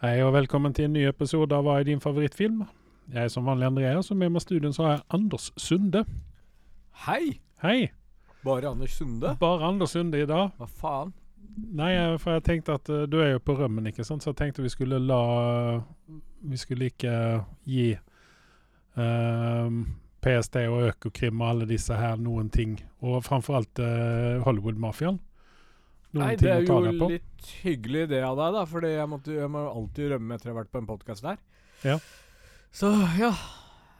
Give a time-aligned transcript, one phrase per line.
[0.00, 2.62] Hei og velkommen til en ny episode av Hva er din favorittfilm?
[3.12, 6.00] Jeg er som vanlig Andreas, og med meg i studien så har jeg Anders Sunde.
[7.02, 7.34] Hei!
[7.60, 7.90] Hei!
[8.40, 9.34] Bare Anders Sunde?
[9.42, 10.54] Bare Anders Sunde i dag.
[10.56, 11.12] Hva faen?
[11.76, 14.24] Nei, eh, for jeg tenkte at eh, du er jo på rømmen, ikke sant?
[14.24, 15.20] Så jeg tenkte vi skulle la
[16.48, 17.14] Vi skulle ikke
[17.68, 17.90] gi
[18.96, 19.80] uh,
[20.24, 22.78] PST og Økokrim og alle disse her noen ting.
[23.04, 25.20] Og framfor alt uh, Hollywood-mafiaen.
[26.16, 28.64] Nei, det er jo litt hyggelig det av deg, da.
[28.66, 31.38] For jeg, måtte, jeg må alltid rømme etter jeg har vært på en podkast der.
[31.86, 32.00] Ja.
[32.74, 33.30] Så ja.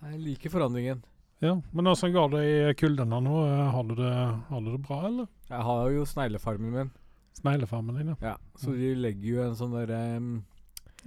[0.01, 1.05] Jeg liker forandringen.
[1.41, 3.37] Ja, Men åssen går det i kulden nå?
[3.73, 4.11] Har du det,
[4.49, 5.29] har du det bra, eller?
[5.49, 6.91] Jeg har jo sneglefarmen min.
[7.39, 8.17] Sneglefarmen din, ja.
[8.33, 10.35] Ja, Så de legger jo en sånn derre um,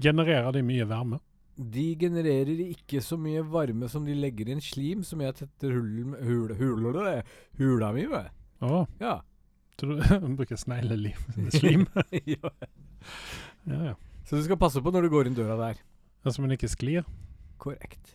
[0.02, 1.20] Genererer de mye varme?
[1.54, 6.16] De genererer ikke så mye varme som de legger inn slim som jeg tetter hull,
[6.26, 6.88] hul, hul,
[7.60, 8.32] hula mi med.
[8.66, 8.88] Oh.
[9.04, 9.20] Ja.
[10.38, 11.18] bruker sneglelim.
[11.56, 11.88] Slim?
[12.12, 12.54] ja.
[13.64, 13.96] ja, ja.
[14.28, 15.82] Så du skal passe på når du går inn døra der.
[16.24, 17.04] Så man ikke sklir?
[17.60, 18.14] Korrekt.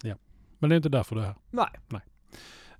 [0.58, 1.36] Men det er ikke derfor du er her.
[1.94, 2.02] Nei.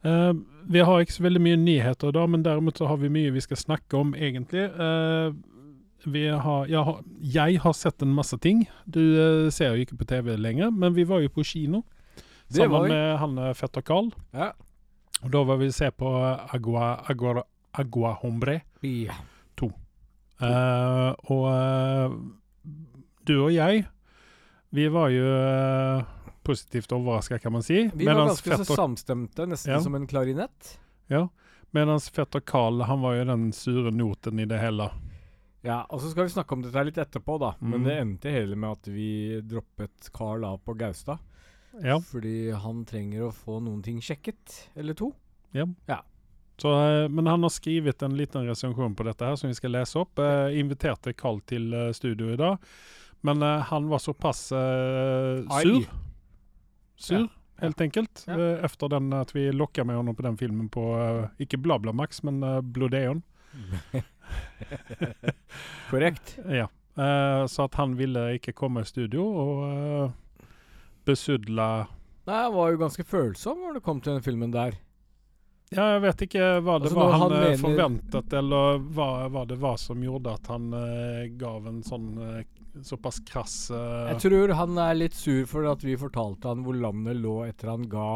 [0.07, 0.33] Eh,
[0.71, 3.43] vi har ikke så veldig mye nyheter da, men derimot så har vi mye vi
[3.45, 4.69] skal snakke om, egentlig.
[4.79, 5.35] Uh,
[6.07, 7.03] vi har, jeg, har,
[7.35, 8.65] jeg har sett en masse ting.
[8.87, 11.85] Du uh, ser jo ikke på TV lenger, men vi var jo på kino.
[12.49, 14.13] Det sammen var med han fetter Carl.
[14.33, 14.53] Ja.
[15.21, 16.09] Og da var vi se på
[16.55, 17.43] Agua, Agua,
[17.77, 18.61] Agua Hombre.
[18.83, 19.15] Ja.
[20.39, 22.13] Eh, og uh,
[23.27, 23.83] du og jeg,
[24.71, 26.05] vi var jo uh,
[26.47, 27.89] positivt overraska, kan man si.
[27.95, 29.81] Vi var Medans ganske så samstemte, nesten Ja.
[29.83, 30.79] som en klarinett.
[31.11, 31.29] Ja,
[31.71, 34.87] Mens fetter Carl han var jo den sure noten i det hele.
[35.61, 37.51] Ja, og så skal vi snakke om dette litt etterpå, da.
[37.61, 37.71] Mm.
[37.71, 41.19] Men det endte hele med at vi droppet Carl av på Gaustad.
[41.85, 44.71] Ja, Fordi han trenger å få noen ting sjekket.
[44.75, 45.13] Eller to.
[45.53, 45.67] ja.
[45.91, 46.01] Ja.
[46.59, 49.71] Så, eh, men han har skrevet en liten resensjon på dette her som vi skal
[49.77, 50.19] lese opp.
[50.19, 52.59] Eh, inviterte Carl til eh, studio i dag,
[53.23, 55.87] men eh, han var såpass eh, sur.
[56.99, 57.29] Sur, Ja.
[57.63, 58.25] helt enkelt.
[58.27, 58.35] Ja.
[58.35, 62.23] Eh, efter den at vi lokka med honom på den filmen på, eh, ikke BlaBlaMax,
[62.27, 63.23] men uh, Blodeon.
[65.91, 66.39] Korrekt.
[66.49, 66.69] Ja.
[66.99, 70.13] Eh, så at han ville ikke komme i studio og
[71.07, 71.87] besudla
[72.29, 74.75] Nei, han var jo ganske følsom når det kom til den filmen der.
[75.69, 79.45] Ja, jeg vet ikke hva det Altså, var han, han eh, forventet, eller hva, hva
[79.49, 82.41] det var som gjorde at han uh, gav en sånn uh,
[82.87, 86.79] såpass krass uh, Jeg tror han er litt sur for at vi fortalte han hvor
[86.79, 88.09] landet lå etter han ga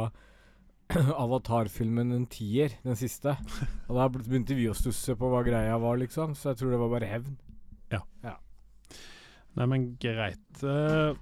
[1.25, 3.37] Avatar-filmen en tier, den siste.
[3.89, 6.35] Og da begynte vi å stusse på hva greia var, liksom.
[6.37, 7.39] Så jeg tror det var bare hevn.
[7.93, 8.03] Ja.
[9.59, 10.63] Nei, men greit.
[10.65, 11.13] Eh,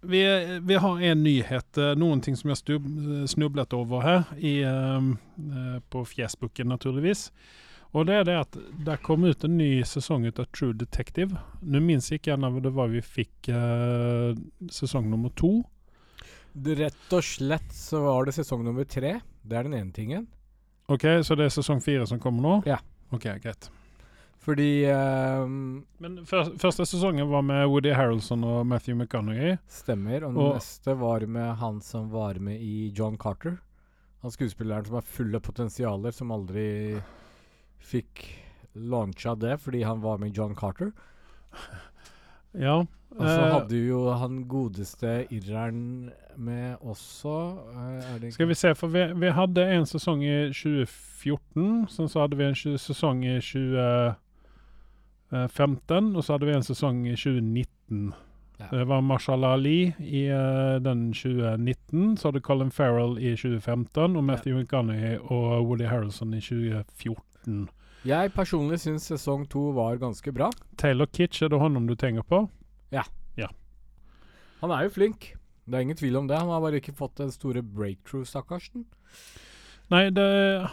[0.00, 0.22] vi,
[0.62, 2.84] vi har en nyhet, eh, noen ting som jeg stub,
[3.28, 7.28] snublet over her, i, eh, eh, på Facebooken naturligvis.
[7.96, 11.38] Og det er det at det kom ut en ny sesong ut av True Detective.
[11.64, 14.36] Nå minns ikke jeg når det var vi fikk uh,
[14.68, 15.62] sesong nummer to.
[16.52, 19.14] Rett og slett så var det sesong nummer tre.
[19.40, 20.28] Det er den ene tingen.
[20.92, 22.54] Ok, så det er sesong fire som kommer nå?
[22.68, 22.76] Ja.
[23.08, 23.70] Ok, greit.
[24.38, 29.56] Fordi um, Men før, første sesongen var med Woody Harrelson og Matthew McConaughey.
[29.68, 30.24] Stemmer.
[30.28, 33.58] Og Og- neste var med han som var med i John Carter.
[34.22, 37.00] Han skuespilleren som er full av potensialer, som aldri
[37.78, 38.24] fikk
[38.74, 40.92] launcha det fordi han var med i John Carter.
[42.58, 42.78] Ja.
[43.12, 46.10] Og så eh, hadde jo han godeste irreren
[46.40, 47.34] med også.
[47.76, 52.22] eh, det Skal vi se, for vi, vi hadde en sesong i 2014, sen så
[52.24, 53.36] hadde vi en sesong i
[55.30, 58.12] 2015, og så hadde vi en sesong i 2019.
[58.58, 58.66] Ja.
[58.72, 64.24] Det var Marshall Ali i uh, den 2019, så hadde Colin Farrell i 2015, og
[64.24, 67.68] Matthew McConaughey og Woody Harrelson i 2014.
[68.06, 70.50] Jeg personlig syns sesong to var ganske bra.
[70.78, 72.48] Taylor Kitsch, er det han du tenker på?
[72.94, 73.04] Ja.
[73.36, 73.48] ja.
[74.60, 75.34] Han er jo flink.
[75.68, 76.38] Det er ingen tvil om det.
[76.38, 78.86] Han har bare ikke fått den store breakthrough, stakkarsen.
[79.88, 80.24] Nei, det,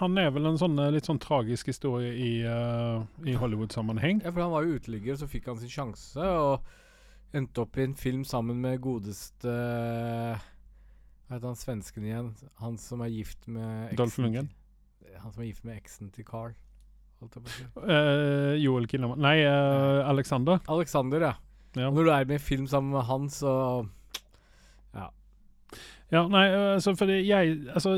[0.02, 4.20] han er vel en sånn eh, litt sånn tragisk historie i, uh, i Hollywood-sammenheng.
[4.26, 7.86] Ja, for han var jo uteligger, så fikk han sin sjanse, og endte opp i
[7.86, 12.30] en film sammen med godeste Hva heter han svensken igjen?
[12.62, 14.52] Han som er gift med eksen Dolph Lundgren?
[15.24, 16.54] Han som er gift med eksen til Carl.
[17.26, 20.60] Eh, Joel Kinnaman Nei, uh, Alexander.
[20.72, 21.34] Alexander, ja.
[21.76, 21.90] Ja.
[21.90, 23.52] Når du er med i film sammen med han, så
[24.96, 25.10] ja,
[26.12, 27.98] ja nei, eh, altså fordi jeg Altså,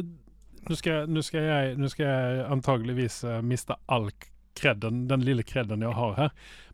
[0.70, 4.10] nå skal, nå skal jeg Nå skal jeg antageligvis miste all
[4.58, 6.34] kredden, den lille kredden jeg har her.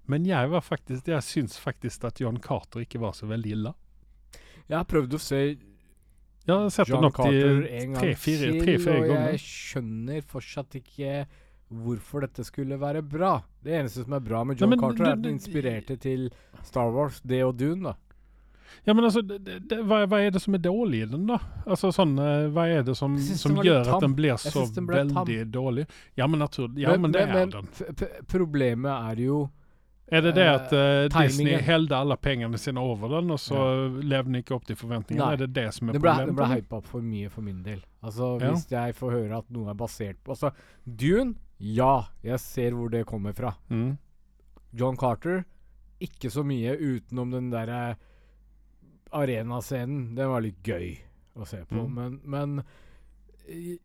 [0.10, 3.74] Men jeg var faktisk Jeg syns faktisk at John Carter ikke var så veldig ille.
[4.70, 5.44] Jeg har prøvd å se
[6.44, 11.24] sett John Carter en gang til, og jeg skjønner fortsatt ikke
[11.74, 13.38] hvorfor dette skulle være bra.
[13.64, 16.28] Det eneste som er bra med Nei, John men Carter, er at den inspirerte til
[16.68, 17.96] Star Wars, det og Dune, da.
[18.86, 19.40] Ja, men altså, det,
[19.70, 21.40] det, hva, hva er det som er dårlig i den, da?
[21.66, 25.14] Altså sånn, eh, Hva er det som, som gjør at den blir så den veldig
[25.16, 25.52] tam.
[25.52, 25.86] dårlig?
[26.20, 27.68] Ja, men, natur, ja, men, det er den.
[28.28, 29.44] Problemet er jo
[30.14, 31.94] Er det det at uh, Disney timingen.
[31.96, 33.62] alle pengene sine over den, og så
[34.04, 35.32] levde den ikke opp til forventningene?
[35.34, 36.36] Er det det som er Det ble, det problemet?
[36.36, 37.80] ble hypa opp for mye for min del.
[38.04, 38.52] Altså Ja.
[38.52, 40.52] Hvis jeg får høre at noe er basert på Altså,
[40.86, 43.56] Dune, ja, jeg ser hvor det kommer fra.
[43.70, 43.98] Mm.
[44.74, 45.46] John Carter,
[46.04, 47.96] ikke så mye utenom den derre
[49.14, 50.16] arenascenen.
[50.18, 50.96] Den var litt gøy
[51.40, 51.94] å se på, Mm.
[51.98, 52.64] men, men
[53.48, 53.78] eh,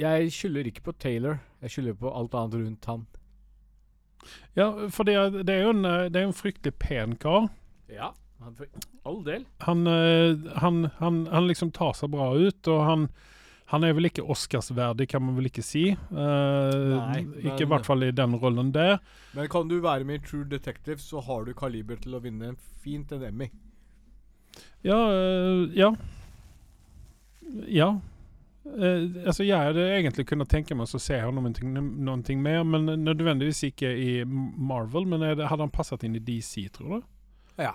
[0.00, 1.40] Jeg skylder ikke på Taylor.
[1.60, 3.06] Jeg skylder på alt annet rundt han.
[4.56, 5.16] Ja, for det,
[5.48, 5.82] det er jo en,
[6.12, 7.48] det er en fryktelig pen kar.
[7.90, 8.12] Ja,
[8.56, 8.66] for
[9.08, 9.44] all del.
[9.66, 13.06] Han, eh, han, han, han liksom tar seg bra ut, og han,
[13.72, 15.86] han er vel ikke Oscarsverdig, kan man vel ikke si.
[16.12, 18.98] Uh, Nei, ikke i hvert fall i den rollen der.
[19.36, 22.52] Men kan du være med i True Detective, så har du kaliber til å vinne
[22.54, 23.50] en fint en Emmy.
[24.86, 25.90] Ja, eh, ja.
[27.66, 27.90] Ja.
[28.64, 31.50] Uh, altså jeg hadde egentlig kunnet tenke meg å se her noe,
[32.38, 35.08] mer, men nødvendigvis ikke i Marvel.
[35.08, 37.08] Men det, hadde han passet inn i DC, tror du?
[37.60, 37.74] Ja.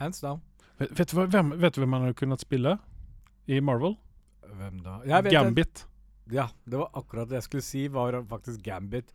[0.00, 0.42] Hands down.
[0.78, 2.76] Vet, vet, du hvem, vet du hvem han hadde kunnet spille
[3.46, 3.96] i Marvel?
[4.54, 4.98] Hvem da?
[5.30, 5.86] Gambit.
[6.32, 9.14] Ja, det var akkurat det jeg skulle si, var faktisk Gambit.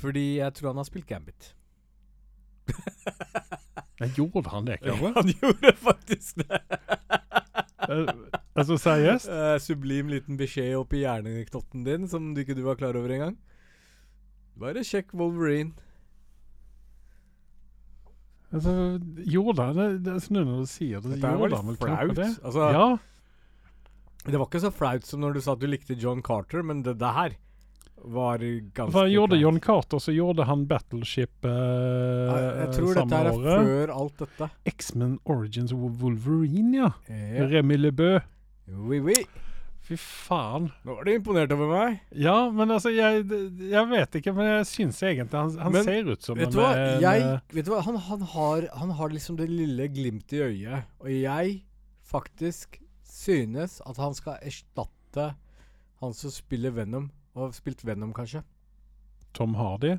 [0.00, 1.54] Fordi jeg tror han har spilt Gambit.
[4.00, 5.12] Ja, gjorde han det, kanskje?
[5.14, 6.60] han gjorde faktisk det.
[7.84, 8.08] Eh,
[8.56, 9.28] altså seriøst?
[9.30, 13.36] Uh, sublim liten beskjed oppi hjerneknotten din som du ikke du var klar over engang.
[14.58, 15.74] Bare sjekk Wolverine.
[18.54, 18.74] Altså,
[19.26, 19.88] gjorde han det?
[20.06, 22.14] det er sånn når du sier det, Dette var gjorde litt han vel flaut.
[22.18, 22.28] det?
[22.46, 22.86] Altså, ja.
[24.24, 26.84] Det var ikke så flaut som når du sa at du likte John Carter, men
[26.86, 27.34] det der
[28.04, 28.42] var
[28.74, 29.38] ganske For han gjorde.
[29.40, 33.70] John Carter, så gjorde han Battleship eh, ja, jeg tror dette er året.
[33.70, 34.50] før alt dette.
[34.74, 36.90] X-Men Origins Wolverine, ja.
[37.08, 37.48] Ja.
[37.48, 38.20] Remy LeBeau.
[38.68, 39.16] Oui, oui.
[39.84, 40.70] Fy faen.
[40.84, 41.98] Nå var du imponert over meg.
[42.16, 43.26] Ja, men altså, jeg,
[43.68, 46.54] jeg vet ikke, men jeg syns egentlig han, han Men, ser ut som Vet en
[46.54, 46.70] du hva?
[47.02, 47.82] Jeg, eh, vet du hva?
[47.84, 50.88] Han, han, har, han har liksom det lille glimtet i øyet.
[51.04, 51.58] Og jeg
[52.08, 55.34] faktisk synes at han skal erstatte
[56.00, 57.10] han som spiller Venom.
[57.34, 58.44] Og spilt Venom, kanskje.
[59.34, 59.96] Tom Hardy.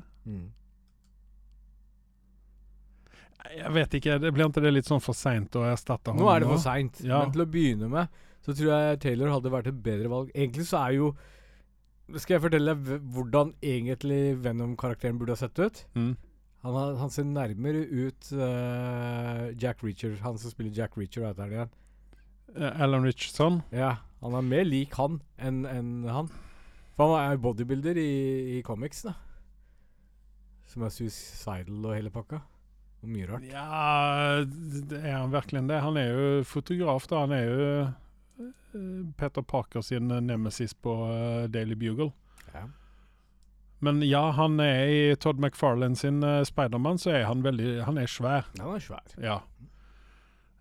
[3.46, 6.30] Jeg vet ikke, det blir ikke det litt sånn for seint å erstatte ham Nå
[6.32, 7.02] er det for seint.
[7.04, 7.20] Ja.
[7.22, 10.30] Men til å begynne med så tror jeg Taylor hadde vært et bedre valg.
[10.30, 11.08] Egentlig så er jo
[12.14, 15.80] Skal jeg fortelle deg hvordan egentlig Venom-karakteren burde ha sett ut?
[15.98, 16.12] Mm.
[16.62, 20.14] Han, har, han ser nærmere ut uh, Jack Reacher.
[20.22, 21.72] Han som spiller Jack Reacher, heter han igjen?
[22.54, 23.58] Eh, Alan Richardson.
[23.74, 26.30] Ja, han er mer lik han enn enn han.
[26.96, 28.10] For han er bodybuilder i,
[28.56, 29.12] i comics, da.
[30.66, 32.40] Som er suicidal og hele pakka.
[33.04, 33.44] Og mye rart.
[33.50, 33.66] Ja,
[34.96, 35.82] er han virkelig det?
[35.84, 37.20] Han er jo fotograf, da.
[37.26, 37.68] Han er jo
[38.40, 42.10] eh, Peter Parker sin eh, nemesis på eh, Daily Bugle.
[42.54, 42.64] Ja.
[43.84, 47.98] Men ja, han er i Todd McFarlane sin uh, Spiderman, så er han veldig Han
[48.00, 48.46] er svær.
[48.56, 49.04] Han er svær.
[49.20, 49.36] Ja.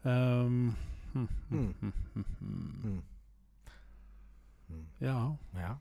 [0.03, 0.75] Um,
[1.13, 2.25] hm, hm, Mm.
[2.83, 2.97] hm.
[4.67, 4.85] Mm.
[4.99, 5.15] Ja.
[5.55, 5.71] Ja.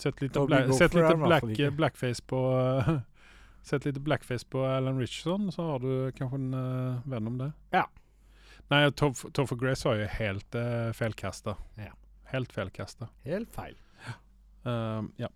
[0.00, 2.90] Sett litt, bla sett litt black, blackface på uh,
[3.70, 7.50] Sett litt blackface på Alan Richardson, så har du kanskje en uh, venn om det.
[7.76, 7.84] Ja.
[8.72, 11.56] Nei, Toff- Topher Grace var jo helt uh, feilkasta.
[11.76, 11.92] Ja.
[12.30, 13.10] Helt feilkasta.
[13.26, 13.76] Helt feil.
[14.62, 15.28] Um, ja.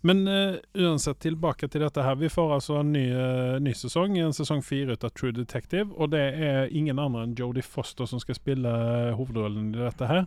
[0.00, 2.14] Men uh, uansett, tilbake til dette her.
[2.20, 5.88] Vi får altså en ny, uh, ny sesong, en sesong fire ut av True Detective.
[5.96, 10.10] Og det er ingen andre enn Jodie Foster som skal spille uh, hovedrollen i dette
[10.10, 10.26] her.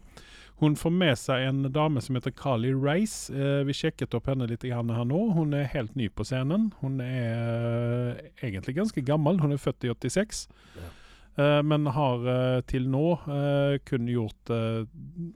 [0.62, 3.27] Hun får med seg en dame som heter Carly Rice.
[3.33, 5.19] Eh, vi sjekket opp henne litt grann her nå.
[5.35, 6.69] Hun er helt ny på scenen.
[6.79, 9.41] Hun er eh, egentlig ganske gammel.
[9.43, 10.45] Hun er født i 86.
[10.79, 10.88] Ja.
[11.43, 14.88] Eh, men har eh, til nå eh, kun gjort eh,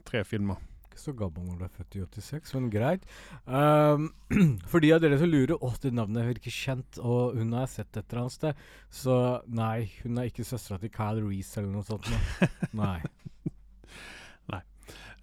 [0.08, 0.62] tre filmer.
[0.88, 3.04] Ikke så gammel du er født i 86, men greit.
[3.44, 4.08] Um,
[4.72, 7.92] for de av dere som lurer Å, det navnet virker kjent, og hun har sett
[7.92, 8.64] et eller annet sted.
[8.88, 12.08] Så nei, hun er ikke søstera til Kyle Reece eller noe sånt.
[12.80, 12.98] Nei.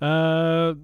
[0.02, 0.76] Eh,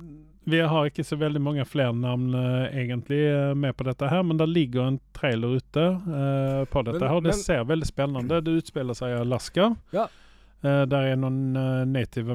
[0.45, 4.23] vi har ikke så veldig mange flere navn uh, egentlig uh, med på dette her,
[4.27, 7.61] men det ligger en trailer ute uh, på dette Men- her, og det men- ser
[7.69, 9.69] veldig spennende Det utspiller seg i Alaska.
[9.95, 10.07] Ja.
[10.63, 11.51] Der er noen
[11.91, 12.31] native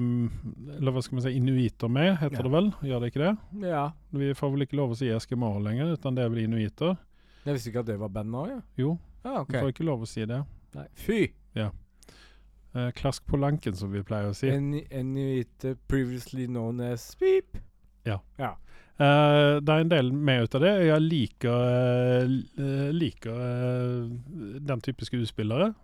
[0.77, 2.43] Eller hva skal man si, inuiter med, heter Ja.
[2.45, 2.67] det vel?
[2.85, 3.69] Gjør det ikke det?
[3.71, 3.85] Ja.
[4.13, 6.99] Vi får vel ikke lov å si eskimoer lenger, utan det er vel inuiter?
[7.47, 8.59] Jeg visste ikke at det var band nå, ja.
[8.77, 10.43] Jo, Ah, vi får ikke lov å si det.
[10.77, 10.87] Nei.
[10.95, 11.23] Fy!
[12.75, 14.51] Eh, klask på lanken, som vi pleier å si.
[14.53, 17.57] Inuit previously known as Beep.
[18.05, 18.21] Ja.
[18.37, 18.55] ja.
[18.99, 20.73] Uh, det er en del med ut av det.
[20.89, 21.69] Jeg liker,
[22.59, 23.37] uh, liker
[24.69, 25.75] den type skuespillere.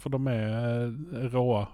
[0.00, 1.66] for de er uh, rå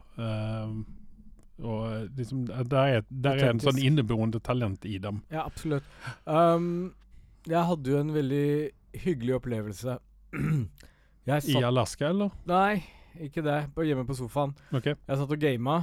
[1.62, 5.22] Og liksom, der er, der er en sånn inneboende talent i dem.
[5.30, 5.84] Ja, absolutt.
[6.26, 6.94] Um,
[7.46, 8.48] jeg hadde jo en veldig
[9.04, 9.98] hyggelig opplevelse.
[11.24, 12.34] I Alaska, eller?
[12.44, 12.82] Nei,
[13.20, 13.58] ikke det.
[13.74, 14.54] På, hjemme på sofaen.
[14.74, 14.96] Okay.
[15.06, 15.78] Jeg satt og gama,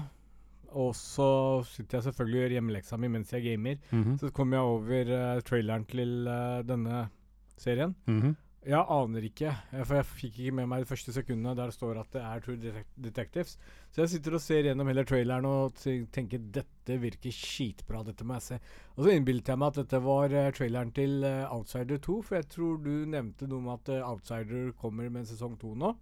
[0.72, 1.32] og så
[1.68, 3.82] sitter jeg selvfølgelig og gjør hjemmeleksa mi mens jeg gamer.
[3.92, 4.16] Mhm.
[4.22, 7.10] Så kom jeg over uh, traileren til uh, denne
[7.58, 7.96] serien.
[8.08, 8.38] Mhm.
[8.62, 11.74] Jeg aner ikke, eh, for jeg fikk ikke med meg de første sekundene der det
[11.74, 13.56] står at det er True Detectives.
[13.90, 15.82] Så jeg sitter og ser gjennom hele traileren og
[16.14, 18.60] tenker dette virker skitbra, dette må jeg se.
[18.94, 22.50] Og så innbilte jeg meg at dette var uh, traileren til Outsider 2, for jeg
[22.54, 25.96] tror du nevnte noe om at Outsider kommer med en sesong 2 nå.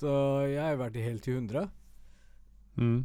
[0.00, 0.12] Så
[0.48, 1.66] jeg har vært i helt i 100.
[2.80, 3.00] Mm.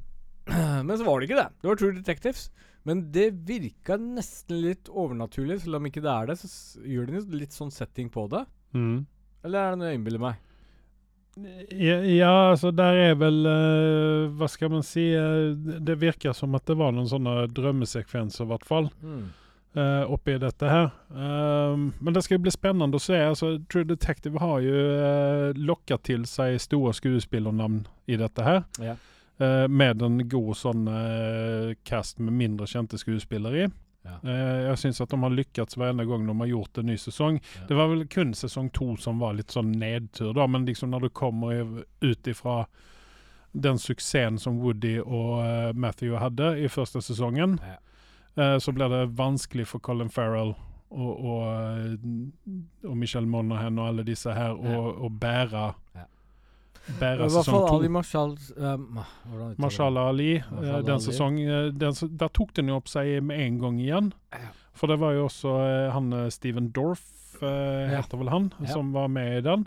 [0.87, 1.49] Men så var det ikke det.
[1.61, 2.47] Det var True Detectives.
[2.85, 6.35] Men det virka nesten litt overnaturlig, selv om ikke det er det.
[6.43, 8.43] Så gjør de litt sånn setting på det.
[8.77, 8.99] Mm.
[9.45, 10.41] Eller er det noe jeg innbiller meg?
[11.75, 15.51] Ja, ja, altså der er vel uh, Hva skal man si Uh,
[15.83, 18.87] det- virker som at det var noen sånne drømmesekvenser, i hvert fall.
[19.75, 20.89] Eh, oppi dette her.
[21.09, 23.19] Um, men det skal jo bli spennende å se.
[23.19, 28.63] Altså, True Detective har jo uh, lokka til seg store skuespillernavn i dette her.
[28.83, 28.97] Ja.
[29.41, 33.71] Uh, med en god sånn uh, cast med mindre kjente skuespillere i.
[34.05, 34.29] Ja.
[34.29, 36.97] Eh, jeg syns at de har lykkes hver eneste gang de har gjort en ny
[37.01, 37.39] sesong.
[37.55, 37.63] Ja.
[37.69, 41.07] Det var vel kun sesong to som var litt sånn nedtur, da, men liksom når
[41.07, 41.71] du kommer
[42.05, 42.65] ut ifra
[43.55, 47.79] den suksessen som Woody og eh, Matthew hadde i første sesongen, Ja.
[48.37, 50.55] Eh, så blir det vanskelig for Colin Farrell
[50.91, 55.09] og, og, eh, og Michelle Monaghan og alle disse her å, Ja.
[55.09, 55.65] bære
[55.95, 56.05] Ja.
[56.99, 57.91] Bære hvert fall Ali to.
[57.91, 58.99] Marshall um,
[59.57, 63.79] Marshall Ali, Marshall den sesongen sesong Der tok den jo opp seg med en gang
[63.79, 64.11] igjen.
[64.31, 64.51] Ja.
[64.77, 65.55] For det var jo også
[65.95, 67.01] han Steven Dorff,
[67.41, 67.97] Ja.
[68.01, 68.67] heter vel han, Ja.
[68.67, 69.65] som var med i den.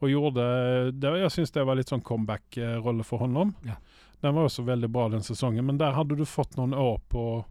[0.00, 3.54] Og gjorde det, Jeg syns det var litt sånn comeback-rolle for honom.
[3.64, 3.74] Ja.
[4.22, 7.44] Den var også veldig bra den sesongen, men der hadde du fått noen år på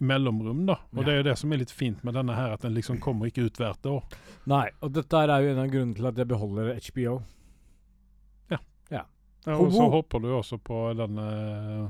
[0.00, 0.74] mellomrom, da.
[0.94, 1.04] Og Ja.
[1.04, 3.26] det er jo det som er litt fint med denne her, at den liksom kommer
[3.26, 4.04] ikke ut hvert år.
[4.46, 7.22] Nei, og dette er jo en av grunnene til at jeg beholder HBO.
[8.50, 8.58] Ja,
[8.90, 9.04] Ja
[9.56, 11.88] og så håper du også på den eh,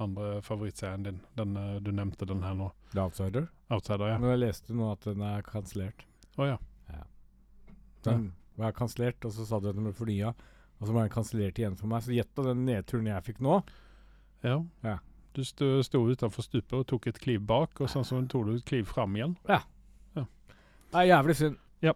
[0.00, 1.20] andre favorittserien din.
[1.36, 2.70] Den eh, Du nevnte den her nå.
[2.92, 3.48] The Outsider.
[3.70, 4.18] Outsider, ja.
[4.18, 6.04] Men jeg leste nå at den er kansellert.
[6.38, 6.58] Å ja.
[6.90, 7.04] ja.
[8.04, 10.34] Den var kansellert, og så sa du at den ble fornya.
[10.80, 12.02] Og så var den kansellert igjen for meg.
[12.02, 13.62] Så gjett den nedturen jeg fikk nå.
[14.42, 14.62] ja.
[14.82, 14.98] Ja.
[15.34, 18.52] Du sto, sto utenfor stupet og tok et kliv bak, og sånn så tok du
[18.54, 19.34] et kliv fram igjen.
[20.94, 21.56] Det er jævlig synd.
[21.82, 21.92] Ja.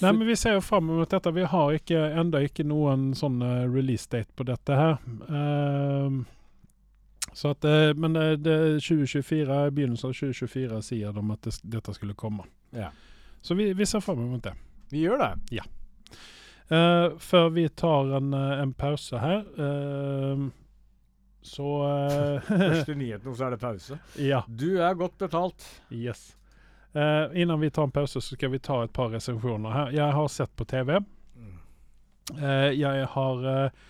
[0.00, 1.32] Nei, men vi ser jo fram mot dette.
[1.34, 5.00] Vi har ikke, enda ikke noen sånn eh, release date på dette her.
[5.26, 6.22] Uh,
[7.36, 11.56] så at, eh, men det, det er 2024, begynnelsen av 2024 sier de at det,
[11.74, 12.46] dette skulle komme.
[12.70, 12.92] Ja.
[13.42, 14.54] Så vi, vi ser fram mot det.
[14.94, 15.66] Vi gjør det.
[16.70, 20.48] Eh, før vi tar en, en pause her, ehm,
[21.46, 23.98] så uh, Første nyheten, så er det pause.
[24.20, 24.42] Ja.
[24.48, 25.66] Du er godt betalt.
[25.90, 26.34] Yes.
[26.96, 29.92] Uh, innan vi tar en pause så skal vi ta et par resepsjoner her.
[29.96, 30.98] Jeg har sett på TV.
[32.34, 33.84] Uh, jeg har eh,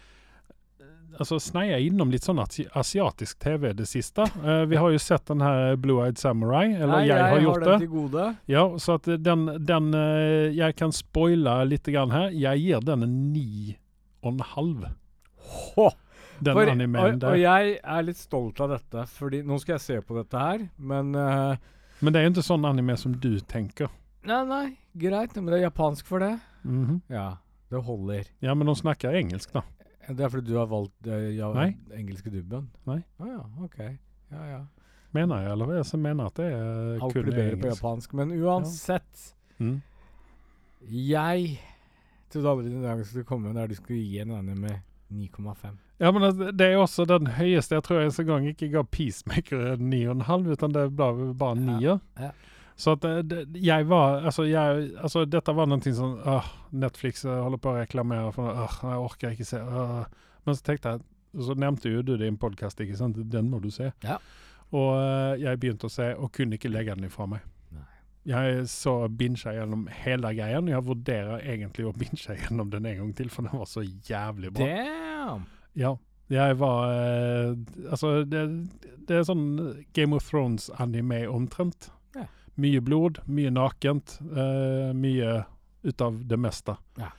[1.16, 4.26] altså sneia innom litt sånn asi asiatisk TV det siste.
[4.42, 6.66] Uh, vi har jo sett den her Blue Eyed Samurai.
[6.74, 7.78] Eller Nei, jeg, har gjort den det.
[7.86, 8.26] til gode.
[8.52, 12.28] Ja, så at den, den uh, Jeg kan spoile litt grann her.
[12.34, 13.76] Jeg gir den en ni
[14.20, 14.88] og en halv.
[15.46, 15.90] Hå!
[16.42, 17.28] Den For- animeen og, der.
[17.30, 20.66] og jeg er litt stolt av dette, fordi nå skal jeg se på dette her,
[20.78, 21.56] men uh,
[22.02, 23.88] Men det er jo ikke sånn anime som du tenker.
[24.26, 26.34] Nei, nei, greit, men det er japansk for det.
[26.64, 27.00] Mhm.
[27.08, 27.36] Ja,
[27.70, 28.24] det holder.
[28.42, 29.62] Ja, men de snakker engelsk, da.
[30.08, 31.48] Det er fordi du har valgt uh, ja,
[31.96, 32.68] engelske dubben?
[32.86, 33.00] Nei.
[33.18, 33.78] Ah, ja, ok.
[34.30, 34.60] Ja, ja.
[35.16, 35.72] Mener jeg, eller?
[35.80, 37.80] Jeg mener at det er Alt kun bedre på engelsk.
[37.80, 38.14] japansk.
[38.14, 39.80] Men uansett, Mm.
[40.84, 41.58] jeg
[42.30, 44.82] trodde aldri den dagen skulle komme der du skulle gi en anime
[45.12, 45.76] 9,5.
[45.98, 47.78] Ja, men det, det er også den høyeste.
[47.78, 50.90] Jeg tror jeg en gang ikke ga Peacemaker en ni og en halv, utan det
[50.96, 51.78] ble bare 9.
[51.84, 52.30] Ja, ja.
[52.76, 57.24] Så at det, det, jeg var Altså, jeg, altså dette var noe sånn øh, Netflix
[57.24, 60.02] eh, holder på å reklamere for Øh, Jeg orker ikke se Øh.
[60.44, 63.16] Men så tenkte jeg Så nevnte jo du det i en podkast, ikke sant?
[63.32, 63.90] Den må du se.
[64.04, 64.18] Ja.
[64.76, 67.44] Og eh, jeg begynte å se, og kunne ikke legge den ifra meg.
[68.26, 70.66] Jeg så bincha gjennom hele greien.
[70.72, 74.50] Jeg vurderer egentlig å binche gjennom den en gang til, for den var så jævlig
[74.56, 74.66] bra.
[74.66, 75.44] Damn!
[75.78, 75.92] Ja.
[76.28, 77.52] Jeg var eh,
[77.86, 78.40] Altså, det,
[79.06, 79.44] det er sånn
[79.94, 81.92] Game of Thrones-anime omtrent.
[82.16, 82.24] Ja.
[82.58, 84.16] Mye blod, mye nakent.
[84.26, 85.44] eh, mye
[85.86, 86.74] ut av det meste.
[86.98, 87.12] Ja.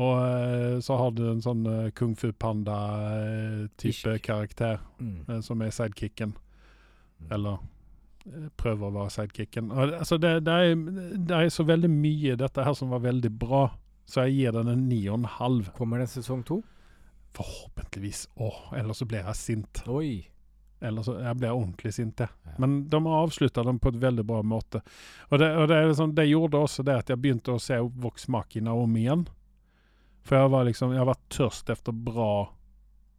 [0.00, 4.22] Og eh, så har du en sånn eh, kung fu panda-type Ish.
[4.26, 5.24] karakter Mm.
[5.28, 6.34] eh, som er sidekicken.
[7.20, 7.32] Mm.
[7.36, 7.58] Eller
[8.30, 9.70] eh, prøver å være sidekicken.
[9.74, 10.74] Altså, det, det, er,
[11.18, 13.66] det er så veldig mye i dette her som var veldig bra,
[14.10, 15.70] så jeg gir den en ni og en halv.
[15.76, 16.60] Kommer det sesong to?
[17.36, 18.28] Forhåpentligvis.
[18.42, 19.82] Åh, ellers så blir jeg sint.
[19.86, 20.30] Oi.
[20.80, 22.32] Eller så jeg blir ordentlig sint, jeg.
[22.46, 22.54] Ja.
[22.62, 24.80] Men de har avslutta den på et veldig bra måte.
[25.28, 28.72] Og det, og det, liksom, det gjorde også det at jeg begynte å se Vox-Machina
[28.72, 29.26] om igjen.
[30.24, 32.32] For jeg var liksom Jeg var tørst etter bra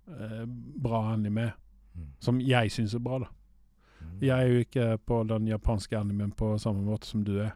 [0.05, 1.47] eh, Bra anime.
[1.97, 2.09] Mm.
[2.21, 3.29] Som jeg syns er bra, da.
[4.11, 4.21] Mm.
[4.27, 7.55] Jeg er jo ikke på den japanske animen på samme måte som du er.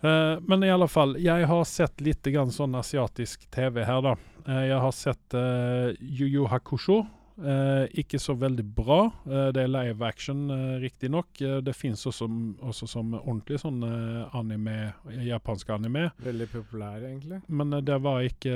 [0.00, 4.16] Eh, men i alle fall, jeg har sett litt grann sånn asiatisk TV her, da.
[4.46, 7.02] Uh, jeg har sett uh, Yu Yu Hakusho.
[7.40, 9.04] Eh, ikke så veldig bra.
[9.24, 11.28] Eh, det er live action, uh, riktignok.
[11.40, 12.28] Uh, det fins også,
[12.60, 14.92] også som ordentlig sånn eh, anime,
[15.24, 16.10] japansk anime.
[16.20, 17.40] Veldig populær, egentlig.
[17.48, 18.52] Men eh, det var ikke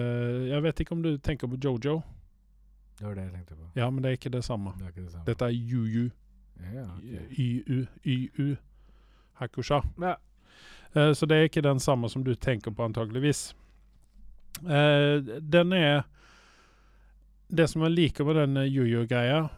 [0.50, 2.02] Jeg vet ikke om du tenker på Jojo?
[2.98, 3.62] Det var det jeg tenkte på.
[3.74, 4.70] Ja, men det er ikke det samme.
[4.78, 5.24] Det er ikke det samme.
[5.26, 6.10] Dette er Yu-Yu.
[6.74, 6.84] Ja.
[7.38, 7.86] YU.
[8.06, 8.56] YU.
[9.40, 9.80] Hakusha.
[10.00, 10.14] Ja.
[10.96, 13.54] Uh, så det er ikke den samme som du tenker på, antageligvis.
[14.62, 16.02] Uh, den er
[17.54, 19.48] Det som jeg liker med den eh, Yu-Yu-greia,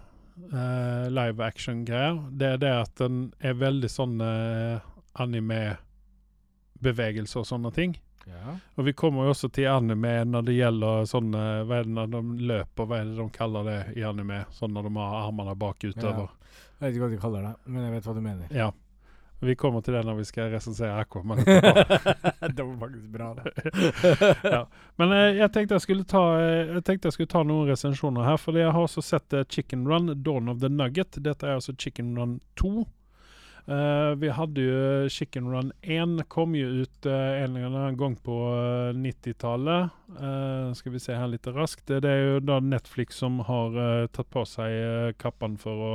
[0.52, 4.81] uh, live action-greia, det er det at den er veldig sånn eh,
[5.23, 7.97] anime-bevegelser og sånne ting.
[8.26, 8.56] Ja.
[8.75, 12.09] Og vi kommer jo også til anime når det gjelder sånne Hva er det når
[12.14, 14.40] de løper, hva er det de kaller det i anime?
[14.56, 16.33] Sånn når de har armene bak utover.
[16.76, 18.50] Jeg vet ikke hva de kaller det, men jeg vet hva du mener.
[18.54, 18.73] Ja.
[19.38, 23.52] Vi kommer til det når vi skal resensere Aquaman det var faktisk bra, det.
[24.54, 24.62] ja.
[24.97, 28.25] Men eh, jeg tenkte jeg skulle ta eh, Jeg tenkte jeg skulle ta noen resensjoner
[28.25, 28.40] her.
[28.40, 31.21] For jeg har også sett eh, Chicken Run, Dawn of the Nugget.
[31.21, 32.87] Dette er altså Chicken Run 2.
[33.67, 38.15] Eh, vi hadde jo Chicken Run 1 kom jo ut uh, en eller annen gang
[38.23, 39.97] på uh, 90-tallet.
[40.21, 41.89] Eh, skal vi se her litt raskt.
[41.91, 43.75] Det, er jo da Netflix som har
[44.15, 45.91] tatt på seg uh, kappen for å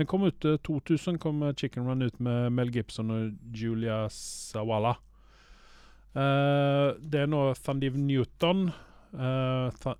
[0.00, 4.96] Den kom ut uh, 2000, kom Chicken Run ut med Mel Gibson og Julia Sawala.
[6.12, 8.66] Det er nå Thandive Newton
[9.16, 9.94] uh,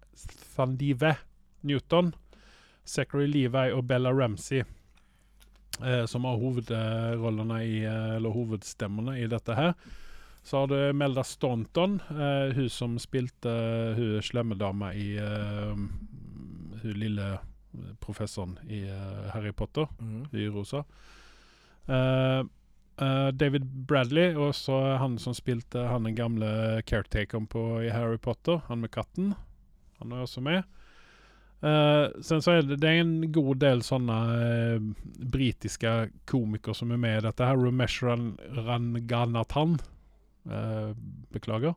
[0.56, 1.16] Thandive
[1.62, 2.12] Newton,
[2.84, 4.66] Zachary Levi og Bella Ramsey
[6.06, 9.74] som har hovedrollene i eh, Eller hovedstemmene i dette her.
[10.42, 15.74] Så har du Melda Staunton, eh, hun som spilte eh, hun slemme dama i eh,
[16.82, 17.38] Hun lille
[18.00, 20.26] professoren i eh, Harry Potter mm.
[20.32, 20.84] i rosa.
[21.86, 22.40] Eh,
[23.06, 28.18] eh, David Bradley, og så han som spilte han den gamle caretakeren på i Harry
[28.18, 29.34] Potter, han med katten.
[30.02, 30.62] Han er også med.
[31.62, 34.86] Eh, sen så er det, det er en god del sånne uh,
[35.32, 35.92] britiske
[36.26, 37.58] komikere som er med i dette her.
[37.60, 39.78] Ramesh Ran Ranganathan.
[40.42, 40.90] Uh,
[41.30, 41.76] beklager.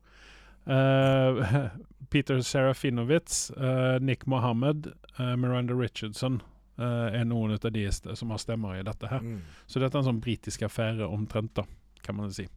[0.66, 1.66] Eh,
[2.10, 4.88] Peter Serafinowitz, eh, Nick Mohammed,
[5.20, 6.42] eh, Miranda Richardson
[6.78, 9.22] eh, er noen av de som har stemmer i dette her.
[9.22, 9.42] Mm.
[9.66, 11.66] Så dette er en sånn britisk affære omtrent, da,
[12.06, 12.48] kan man si.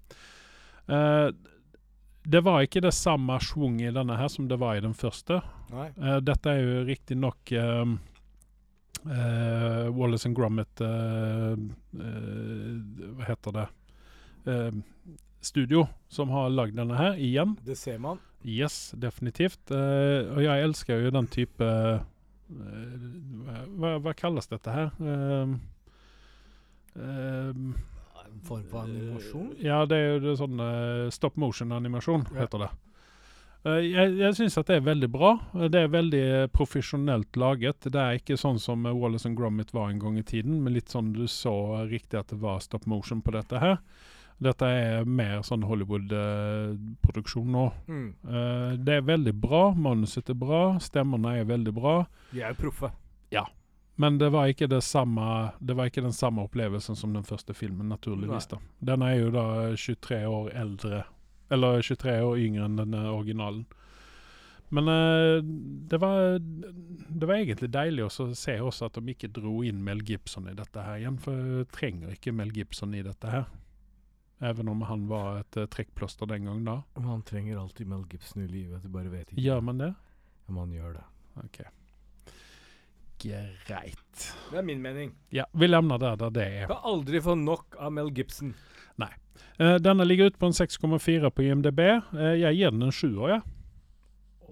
[0.89, 1.29] Eh,
[2.29, 5.41] det var ikke det samme schwung i denne her som det var i den første.
[5.73, 7.89] Eh, dette er jo riktignok uh,
[9.09, 11.57] uh, Wallace and Gromit eh,
[11.97, 13.67] Hva heter det
[14.49, 14.73] Eh,
[15.41, 17.57] Studio som har lagd denne her igjen.
[17.67, 18.19] Det ser man.
[18.43, 19.71] Yes, definitivt.
[19.71, 21.69] Og jeg elsker jo den type
[22.49, 24.89] hva, hva kalles dette her?
[24.99, 25.55] Uh,
[28.33, 29.55] En form for animasjon.
[29.63, 32.41] ja, det er jo det sånn eh, stop motion-animasjon, Ja.
[32.47, 32.71] heter det.
[33.67, 35.33] Eh, jeg jeg syns at det er veldig bra.
[35.55, 37.81] Eh, Det er veldig profesjonelt laget.
[37.91, 40.89] Det er ikke sånn som Wallace and Gromit var en gang i tiden, men litt
[40.89, 43.79] sånn du så riktig at det var stop motion på dette her.
[44.41, 47.73] Dette er mer sånn Hollywood-produksjon nå.
[47.89, 48.15] Mm.
[48.85, 49.73] Det er veldig bra.
[49.75, 50.79] Manuset er bra.
[50.79, 52.07] Stemmene er veldig bra.
[52.33, 52.93] De er jo proffe.
[54.01, 57.55] Men det var ikke det samme Det var ikke den samme opplevelsen som den første
[57.55, 58.47] filmen, naturligvis.
[58.47, 58.59] da.
[58.79, 61.03] Den er jo da 23 år eldre.
[61.51, 63.65] Eller 23 år yngre enn den eh, originalen.
[64.69, 65.43] Men uh,
[65.91, 70.05] det var Det var egentlig deilig å se også at de ikke dro inn Mel
[70.07, 71.17] Gibson i dette her igjen.
[71.19, 73.49] For jeg trenger ikke Mel Gibson i dette her.
[74.39, 76.77] Even om han var et uh, trekkplaster den gang da.
[77.03, 79.43] Man trenger alltid Mel Gibson i livet, du bare vet ikke.
[79.43, 79.91] Gjør man det?
[80.47, 81.05] Ja, man gjør det.
[81.43, 81.61] OK.
[83.23, 84.25] Greit.
[84.51, 85.13] Det er min mening.
[85.35, 86.67] Ja, vi lemner det der det er.
[86.67, 88.55] Du kan aldri få nok av Mel Gibson.
[89.59, 91.81] Eh, denne ligger ute på en 6,4 på IMDb.
[92.15, 93.41] Uh, jeg gir den en sjuer, jeg.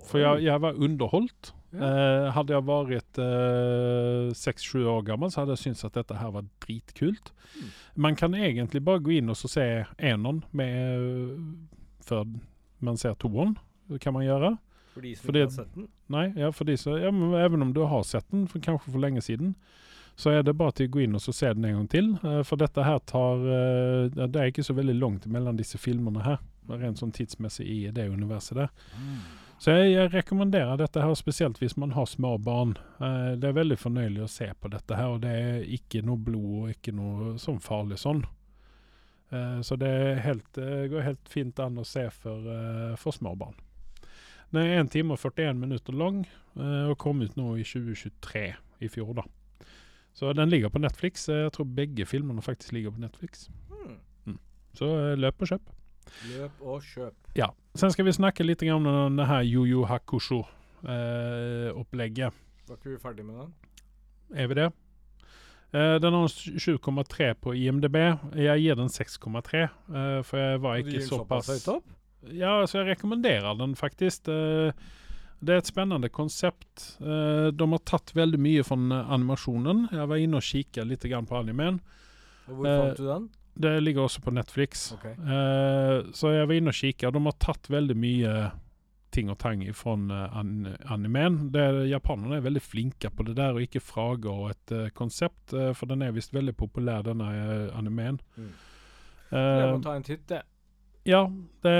[0.07, 1.53] For jeg, jeg var underholdt.
[1.77, 1.79] Ja.
[1.79, 3.19] Uh, hadde jeg vært
[4.39, 7.33] seks-sju år gammel, så hadde jeg syntes at dette her var dritkult.
[7.57, 7.73] Mm.
[8.07, 9.67] Man kan egentlig bare gå inn og så se
[9.99, 11.67] eneren med
[12.07, 12.27] før
[12.81, 13.57] man ser toeren.
[13.91, 14.57] Det kan man gjøre.
[14.97, 15.89] For de som Fordi- ikke har sett den.
[16.09, 18.93] Nei, ja, for de som, ja, men even om du har sett den, for kanskje
[18.95, 19.55] for lenge siden,
[20.17, 22.07] så er det bare til å gå inn og så se den en gang til.
[22.25, 25.77] Eh, for dette her tar eh, ja, Det er ikke så veldig langt mellom disse
[25.77, 26.39] filmene her,
[26.71, 28.71] rent sånn tidsmessig i det universet der.
[29.61, 32.79] Så jeg, jeg rekommenderer dette her, spesielt hvis man har små barn.
[33.01, 36.17] Eh, det er veldig fornøyelig å se på dette her, og det er ikke noe
[36.17, 38.25] blod og ikke noe sånn farlig sånn.
[39.33, 39.93] Eh, så det
[40.25, 43.57] helt, går helt fint an å se for, for små barn.
[44.53, 48.55] Den er 1 time og 41 minutter lang, eh, og kom ut nå i 2023,
[48.81, 49.23] i fjor, da.
[50.17, 51.29] Så den ligger på Netflix.
[51.29, 53.51] Jeg tror begge filmene faktisk ligger på Netflix.
[54.25, 54.39] Mm.
[54.75, 55.63] Så eh, løp og kjøp.
[56.31, 57.15] Løp og kjøp.
[57.37, 57.47] Ja.
[57.77, 62.33] Sen skal vi snakke litt om denne her Jojo Hakusho-opplegget.
[62.67, 63.53] Var ikke vi ferdig med den?
[64.35, 64.71] er vi det?
[65.75, 67.97] Eh, den har 7,3 på IMDb.
[68.35, 71.96] Jeg gir den 6,3, eh, for jeg var ikke den såpass høyt opp?
[72.35, 74.29] Ja, altså jeg rekommenderer den faktisk.
[74.29, 74.73] Eh,
[75.39, 76.97] Det er et spennende konsept.
[77.01, 78.77] Eh, De har tatt veldig mye fra
[79.13, 79.89] animasjonen.
[79.93, 81.81] Jeg var inne og kikket litt på animen.
[82.49, 83.29] Og hvor Eh, fant du den?
[83.59, 84.93] Det ligger også på Netflix.
[84.93, 85.05] Ok.
[85.07, 87.13] Eh, så jeg var inne og kikket.
[87.13, 88.53] De har tatt veldig mye
[89.13, 91.51] ting og tang fra an animen.
[91.89, 95.53] Japanerne er veldig flinke på det der, og ikke frage og et eh, konsept.
[95.55, 98.21] eh, for den er visst veldig populær, denne animen.
[98.37, 98.51] Mm.
[99.33, 100.43] Eh, Jeg må ta en titt, jeg.
[101.07, 101.23] Ja,
[101.63, 101.77] det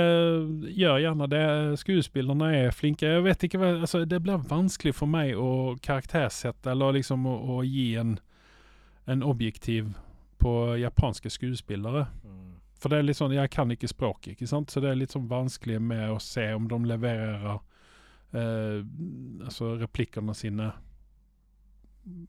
[0.77, 1.43] gjør gjerne det.
[1.81, 3.07] Skuespillerne er flinke.
[3.07, 7.35] Jeg vet ikke hva, altså, Det blir vanskelig for meg å karaktersette eller liksom å,
[7.57, 8.17] å gi en,
[9.05, 9.93] en objektiv
[10.37, 12.05] på japanske skuespillere.
[12.23, 12.55] Mm.
[12.77, 14.71] For det er litt sånn, Jeg kan ikke språket, ikke sant?
[14.71, 17.57] så det er litt sånn vanskelig med å se om de leverer
[18.31, 18.83] eh,
[19.43, 20.71] altså replikkene sine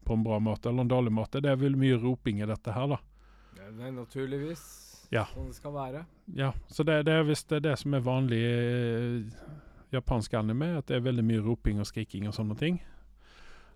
[0.04, 1.42] på en bra måte eller en dårlig måte.
[1.44, 2.98] Det er vel mye roping i dette her, da.
[3.58, 5.24] Det er naturligvis Ja.
[5.32, 6.04] som det skal være.
[6.36, 8.52] Ja, så det, det er visst det, det som er vanlig i
[9.92, 12.76] japansk anime, at det er veldig mye roping og skriking og sånne ting.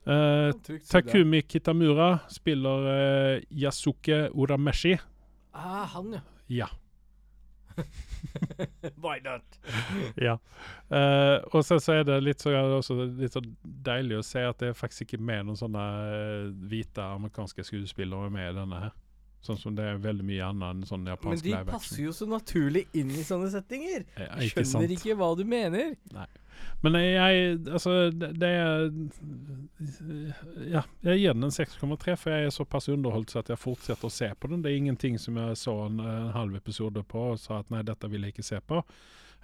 [0.03, 0.51] Eh,
[0.91, 4.97] Takumi Kitamura spiller eh, Yasuke Urameshi.
[5.53, 6.23] Ah, han, ja.
[6.53, 6.69] Ja.
[9.03, 9.43] Why not?
[10.17, 10.39] ja.
[10.91, 12.53] Uh, og så, så er det litt så,
[13.17, 17.07] litt så deilig å se at det er faktisk ikke med noen sånne eh, hvite
[17.17, 18.93] amerikanske skuespillere med i denne her.
[19.43, 22.05] Sånn som det er veldig mye annet enn sånn Men de passer action.
[22.05, 24.05] jo så naturlig inn i sånne settinger.
[24.15, 24.85] Eh, Jeg ikke sant?
[24.85, 25.97] skjønner ikke hva du mener.
[26.83, 28.85] Men jeg, jeg Altså, det, det er
[30.71, 34.07] Ja, jeg gir den en 6,3, for jeg er såpass underholdt så at jeg fortsetter
[34.09, 34.63] å se på den.
[34.63, 37.83] Det er ingenting som jeg så en, en halv episode på og sa at nei,
[37.87, 38.83] dette vil jeg ikke se på.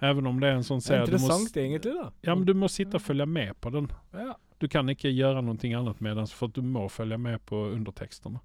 [0.01, 2.05] Even om det er en sånn er serie du må, egentlig, da.
[2.23, 3.89] ja, men du må sitte og følge med på den.
[4.15, 4.37] Ja.
[4.59, 8.39] Du kan ikke gjøre noe annet med den, for du må følge med på undertekstene.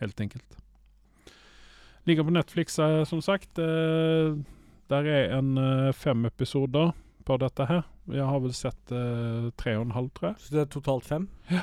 [0.00, 0.58] Helt enkelt.
[2.04, 3.58] Ligger på Netflix, eh, som sagt.
[3.58, 4.34] Eh,
[4.86, 6.92] der er en eh, fem episoder
[7.24, 7.82] på dette her.
[8.10, 8.92] Jeg har vel sett
[9.56, 10.38] tre og en halv, tror jeg.
[10.42, 11.28] Så det er totalt fem?
[11.46, 11.62] Ja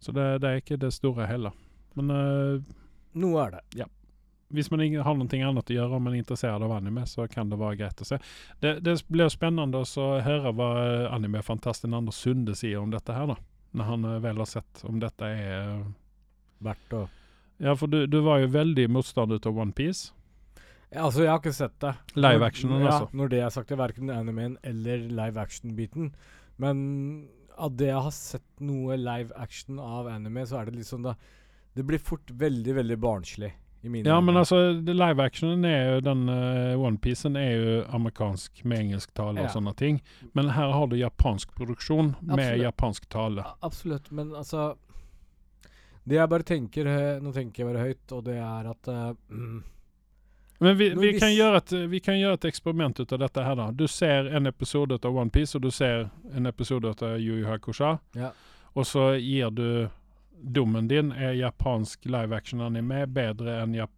[0.00, 1.52] Så det, det er ikke det store heller.
[1.94, 2.64] Men
[3.12, 3.60] Noe er det.
[3.82, 3.86] Ja.
[4.48, 7.50] hvis man har noe annet å gjøre, om man er interessert av anime, så kan
[7.50, 8.18] det være greit å se.
[8.58, 10.70] Det, det blir spennende å høre hva
[11.12, 13.36] animefantasten Anders Sunde sier om dette her, da.
[13.76, 15.84] Når han vel har sett om dette er
[16.60, 17.06] Verdt å
[17.60, 20.12] Ja, for du, du var jo veldig motstander av Onepiece.
[20.90, 21.92] ja, Altså, jeg har ikke sett det.
[22.16, 23.10] Live actionen, ja, altså.
[23.16, 26.14] Når det er sagt, er verken animen eller live action-biten.
[26.60, 26.80] Men
[27.60, 31.14] av det jeg har sett noe live action av anime, så er det liksom da
[31.76, 33.52] Det blir fort veldig, veldig barnslig.
[33.82, 38.64] I mine Ja, men altså, live actionen er jo den uh, Onepiecen er jo amerikansk
[38.64, 40.00] med engelsk tale og sånne ting.
[40.36, 42.64] Men her har du japansk produksjon med Absolutt.
[42.64, 43.44] japansk tale.
[43.64, 44.74] Absolutt, men altså
[46.10, 46.88] Det jeg bare tenker
[47.22, 49.60] Nå tenker jeg bare høyt, og det er at eh, mm,
[50.58, 53.70] Men vi, vi, kan et, vi kan gjøre et eksperiment ut av dette her, da.
[53.72, 57.94] Du ser en episode av Onepiece, og du ser en episode av Yu Yu Hakusha.
[58.18, 58.34] Ja.
[58.74, 59.88] Og så gir du
[60.40, 63.96] dommen din er japansk live action-anime bedre enn jap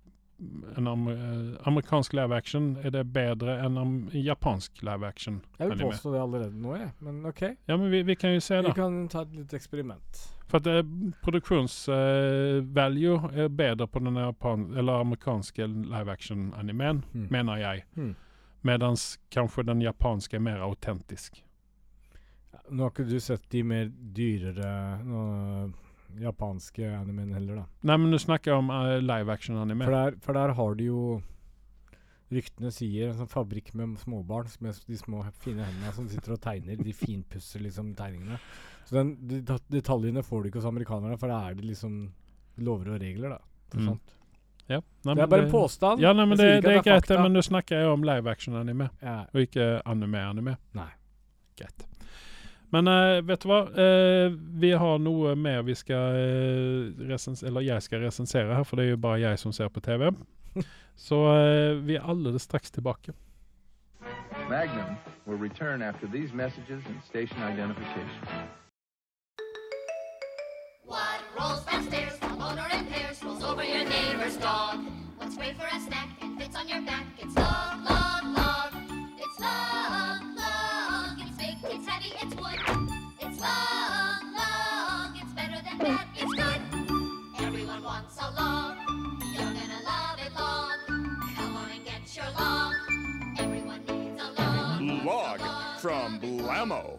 [0.77, 2.77] en am eh, amerikansk live action.
[2.83, 6.90] Er det bedre enn japansk live action Jeg vil påstå det allerede nå, jeg.
[6.98, 7.42] Men OK.
[7.42, 8.72] Ja, men vi, vi kan jo se, da.
[8.72, 10.25] Vi kan ta et lite eksperiment.
[10.52, 10.82] For at eh,
[11.24, 17.26] produksjonsvalue er bedre på den amerikanske live action-animen, mm.
[17.32, 17.84] mener jeg.
[17.96, 18.12] Mm.
[18.68, 21.40] Mens kanskje den japanske er mer autentisk.
[22.68, 25.72] Nå har ikke du sett de mer dyrere nå,
[26.20, 27.64] japanske animene heller, da.
[27.88, 29.84] Nei, men du snakker om uh, live action-anime.
[29.88, 31.22] For for der har du jo
[32.32, 36.40] Ryktene sier en sånn fabrikk med småbarn med de små fine hendene som sitter og
[36.40, 36.78] tegner.
[36.80, 38.38] De finpusser liksom tegningene.
[38.85, 42.11] Så den, de detaljene får du ikke hos amerikanerne, for da er det liksom
[42.59, 43.38] lover og regler, da.
[43.73, 43.87] For Mm.
[43.92, 44.16] sånt.
[44.68, 44.81] Ja.
[45.05, 46.01] Nei, Det er bare en påstand.
[46.01, 47.23] Ja, nei, men det, det, det er greit, fakta.
[47.23, 49.25] men nå snakker jeg om live action-anime, Ja.
[49.35, 50.57] og ikke anime-anime.
[50.75, 50.88] Nei.
[51.59, 51.87] Greit.
[52.73, 53.66] Men uh, vet du hva?
[53.68, 58.77] Uh, vi har noe mer vi skal uh, resens Eller jeg skal resensere her, for
[58.77, 60.09] det er jo bare jeg som ser på TV.
[60.97, 63.12] Så uh, vi er alldeles straks tilbake.
[64.49, 68.49] Magnum will return after these messages and station identification.
[71.38, 74.81] Rolls downstairs, a motor in pairs, rolls over your neighbor's dog?
[75.16, 77.07] What's great for a snack and fits on your back?
[77.18, 79.14] It's long, long, long.
[79.18, 81.16] It's long, long.
[81.21, 82.61] It's big, it's heavy, it's wood.
[83.21, 85.16] It's long, long.
[85.16, 86.61] It's better than that, it's good.
[87.42, 88.77] Everyone wants a long.
[89.33, 90.79] You're gonna love it long.
[91.35, 92.75] Come on and get your long.
[93.38, 95.05] Everyone needs a long.
[95.05, 95.40] Log
[95.81, 96.99] from Blammo.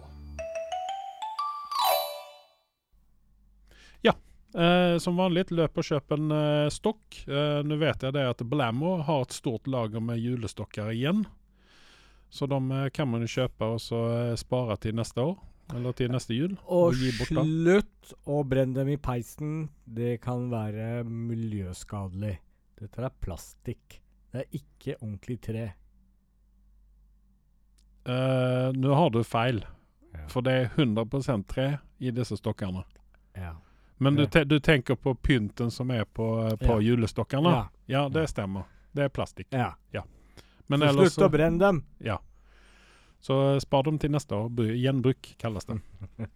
[4.53, 7.23] Eh, som vanlig, løp og kjøp en eh, stokk.
[7.27, 11.23] Eh, Nå vet jeg det at Blammo har et stort lager med julestokker igjen.
[12.33, 15.35] Så de eh, kan man jo kjøpe og så eh, spare til neste år.
[15.73, 16.57] Eller til neste jul.
[16.67, 17.25] Og da.
[17.31, 19.69] slutt å brenne dem i peisen.
[19.85, 22.35] Det kan være miljøskadelig.
[22.81, 23.99] Dette er plastikk.
[24.33, 25.65] Det er ikke ordentlig tre.
[28.05, 29.63] Eh, Nå har du feil,
[30.13, 30.27] Ja.
[30.27, 32.83] for det er 100% tre i disse stokkene.
[33.35, 33.55] Ja.
[33.97, 36.27] Men du, te du tenker på pynten som er på,
[36.59, 36.79] på Ja.
[36.81, 37.55] julestokkene?
[37.85, 38.07] Ja.
[38.09, 38.63] Det stemmer.
[38.91, 39.47] Det er plastikk.
[39.51, 40.03] ja.
[40.67, 41.83] Men Så slutt å brenne dem!
[41.99, 42.17] Ja.
[43.23, 44.49] Så eh, spar dem til neste år.
[44.75, 45.79] Gjenbruk kalles det.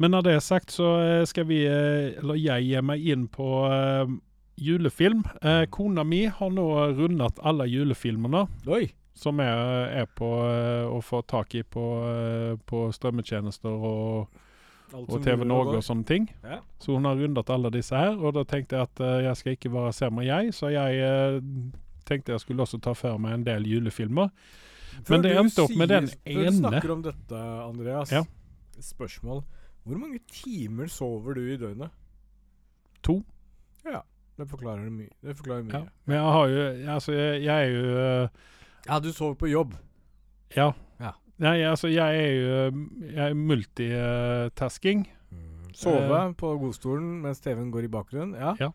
[0.00, 3.26] Men når det er sagt, så eh, skal vi, eh, eller jeg, gi meg inn
[3.30, 4.08] på uh,
[4.56, 5.24] julefilm.
[5.44, 6.66] Uh, kona mi har nå
[6.98, 8.88] rundet alle julefilmene Oi!
[9.14, 14.40] som er, er på uh, å få tak i på, eh, på strømmetjenester og,
[14.94, 16.28] og TV Norge og sånne ting.
[16.44, 16.60] Ja.
[16.80, 19.56] Så hun har rundet alle disse her, og da tenkte jeg at uh, jeg skal
[19.58, 21.40] ikke være sämre jeg, så jeg uh,
[22.06, 24.30] tenkte jeg skulle også ta for meg en del julefilmer.
[25.02, 26.48] Før Men det endte opp med den ene.
[26.50, 28.12] Du snakker om dette, Andreas.
[28.14, 28.22] Ja.
[28.80, 29.42] Spørsmål.
[29.84, 31.90] Hvor mange timer sover du i døgnet?
[33.04, 33.20] To.
[34.38, 35.12] Det forklarer mye.
[35.22, 35.78] Det forklarer mye.
[35.78, 35.84] Ja.
[36.04, 36.62] Men jeg har jo
[36.94, 38.28] Altså, jeg, jeg er jo uh,
[38.88, 39.74] Ja, du sover på jobb.
[40.56, 40.72] Ja.
[41.38, 41.48] Ja.
[41.50, 45.06] Nei, altså, jeg er jo eh, Jeg er multitasking.
[45.74, 46.32] Sove Eh.
[46.38, 48.34] på godstolen mens TV-en går i bakgrunnen.
[48.38, 48.54] Ja.
[48.60, 48.70] Ja.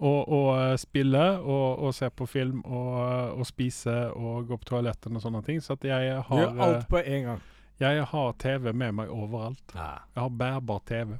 [0.00, 4.56] Og, og eh, spille og, og se på film og, eh, og spise og gå
[4.56, 5.60] på toaletten og sånne ting.
[5.60, 7.40] Så at jeg har, gjør eh, alt på en gang.
[7.80, 9.74] jeg har TV med meg overalt.
[9.74, 11.18] Jeg har bærbar TV.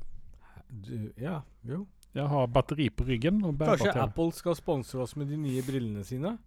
[0.70, 1.87] Du, ja, jo.
[2.14, 4.03] Jeg har batteri på ryggen og bærbar Kanskje TV.
[4.03, 6.38] Apple skal sponse oss med de nye brillene sine?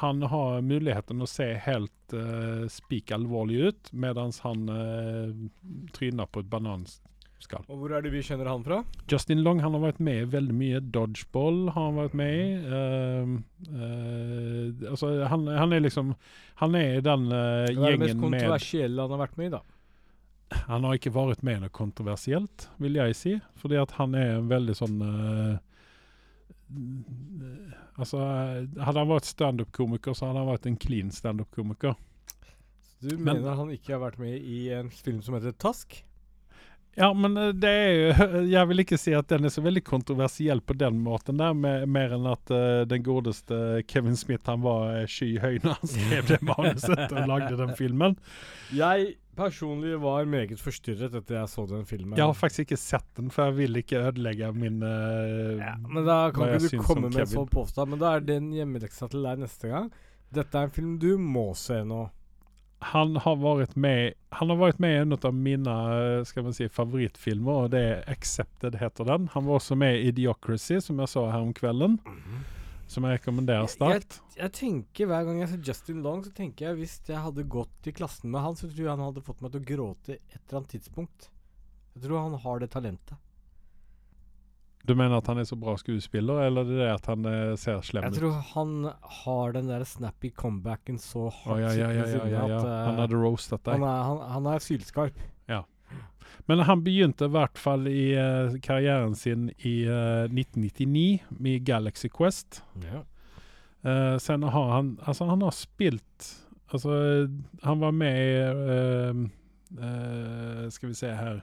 [0.00, 5.32] Han har muligheten å se helt uh, spik alvorlig ut, mens han uh,
[5.92, 7.66] tryner på et bananskall.
[7.68, 8.80] Og hvor er det vi kjenner han fra?
[9.10, 10.80] Justin Long han har vært med i veldig mye.
[10.94, 12.48] Dodgeball har han vært med i.
[12.64, 13.36] Uh,
[13.68, 16.16] uh, altså, han, han er liksom
[16.62, 19.50] Han er i den med Hva er det mest gjengen kontroversielle han har vært med
[19.50, 19.62] i, da?
[20.68, 23.34] Han har ikke vært med i noe kontroversielt, vil jeg si.
[23.60, 25.54] Fordi at han er en veldig sånn eh,
[28.00, 28.22] Altså,
[28.80, 31.98] hadde han vært standup-komiker, så hadde han vært en clean standup-komiker.
[33.02, 36.04] Du Men- mener han ikke har vært med i en film som heter Task?
[36.94, 39.82] Ja, men eh, det er jo Jeg vil ikke si at den er så veldig
[39.86, 44.60] kontroversiell på den måten der, med, mer enn at uh, den godeste Kevin Smith han
[44.64, 48.18] var eh, skyhøy når han skrev det manuset og lagde den filmen.
[48.76, 52.16] Jeg personlig var meget forstyrret etter jeg så den filmen.
[52.18, 56.08] Jeg har faktisk ikke sett den, for jeg vil ikke ødelegge min eh, ja, Men
[56.08, 57.94] da kan ikke du komme om med en sånn påstand.
[57.94, 59.92] Men da er den hjemmeleksa til deg neste gang.
[60.32, 62.06] Dette er en film du må se nå.
[62.92, 66.56] Han har vært med Han har vært med i en av mine eh, skal man
[66.56, 69.28] si, favorittfilmer, og det er 'Accepted', heter den.
[69.34, 72.00] Han var også med i 'Idiocracy', som jeg så her om kvelden.
[72.92, 74.18] Som jeg rekommenderer sterkt.
[74.36, 77.88] Jeg tenker Hver gang jeg ser Justin Long, så tenker jeg hvis jeg hadde gått
[77.88, 80.40] i klassen med han, så tror jeg han hadde fått meg til å gråte et
[80.42, 81.30] eller annet tidspunkt.
[81.96, 83.16] Jeg tror han har det talentet.
[84.82, 87.52] Du mener at han er så bra skuespiller, eller det er det at han eh,
[87.60, 88.08] ser slem ut?
[88.08, 88.72] Jeg tror han
[89.22, 92.56] har den der snappy comebacken så hardt hardt ja, ja, ja, ja, ja, ja.
[92.58, 93.76] eh, Han hadde roastet deg.
[93.78, 95.20] han, er, han, han er sylskarp.
[96.46, 102.08] Men han begynte i hvert fall i uh, karrieren sin i uh, 1999 med Galaxy
[102.12, 102.62] Quest.
[102.82, 103.04] Ja.
[103.82, 106.28] Uh, sen har han Altså, han har spilt
[106.70, 107.26] Altså,
[107.62, 109.24] han var med i uh,
[109.82, 111.40] uh, Skal vi se her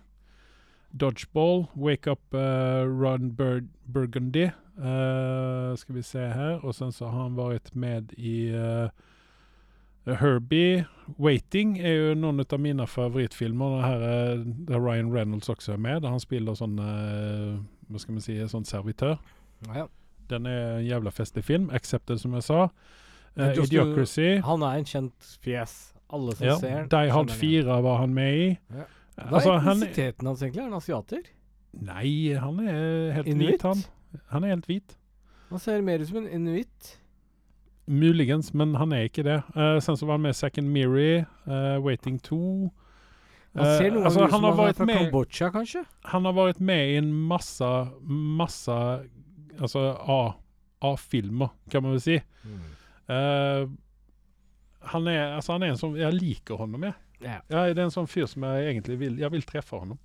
[0.92, 4.50] Dodgeball, Wake Up eh, Run Bur Burgundy.
[4.78, 6.66] eh, skal vi se her.
[6.66, 8.90] Og sen så har han vært med i eh,
[10.16, 10.86] Herbie.
[11.18, 13.78] Waiting er jo noen av mine favorittfilmer.
[13.80, 16.02] Det her er der Ryan Reynolds også er med.
[16.04, 19.18] Der han spiller sånn eh, Hva skal vi si Sånn servitør.
[19.76, 19.88] Ja.
[20.30, 21.70] Den er en jævla festlig film.
[21.74, 22.68] Accepted, som jeg sa.
[23.40, 24.36] Uh, Idiocracy.
[24.38, 24.46] Du.
[24.46, 25.76] Han er en kjent fjes.
[26.14, 26.56] Alle som Ja.
[26.62, 28.48] ser Die Hard kjenner 4 var han med i.
[28.70, 28.86] Ja.
[29.18, 30.60] Eh, Hva Altså, er han etnisiteten hans egentlig?
[30.62, 31.24] Er han asiater?
[31.74, 33.50] Nei, han er helt Inuit?
[33.50, 33.84] hvit, han.
[34.30, 34.96] Han er helt hvit.
[35.50, 36.99] Han ser mer ut som en inuitt.
[37.90, 39.40] Muligens, men han er ikke det.
[39.56, 42.40] Uh, sen så var han med Second Miri, uh, Waiting 2.
[43.58, 45.84] Han ser Eh, noe altså, ut han som har han er fra med Kambodsja, kanskje?
[46.12, 47.70] Han har vært med i en masse,
[48.06, 48.76] masse
[49.60, 49.82] Altså
[50.86, 52.20] A-filmer, kan man vel si.
[53.10, 53.64] Eh,
[54.94, 56.94] han er altså han er en som Jeg liker honom, jeg.
[57.20, 57.40] Ja.
[57.50, 59.98] Jeg, det er en sånn fyr som jeg egentlig vil Jeg vil treffe enkelt.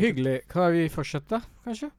[0.00, 0.36] Hyggelig.
[0.48, 1.90] Kan vi fortsette, kanskje?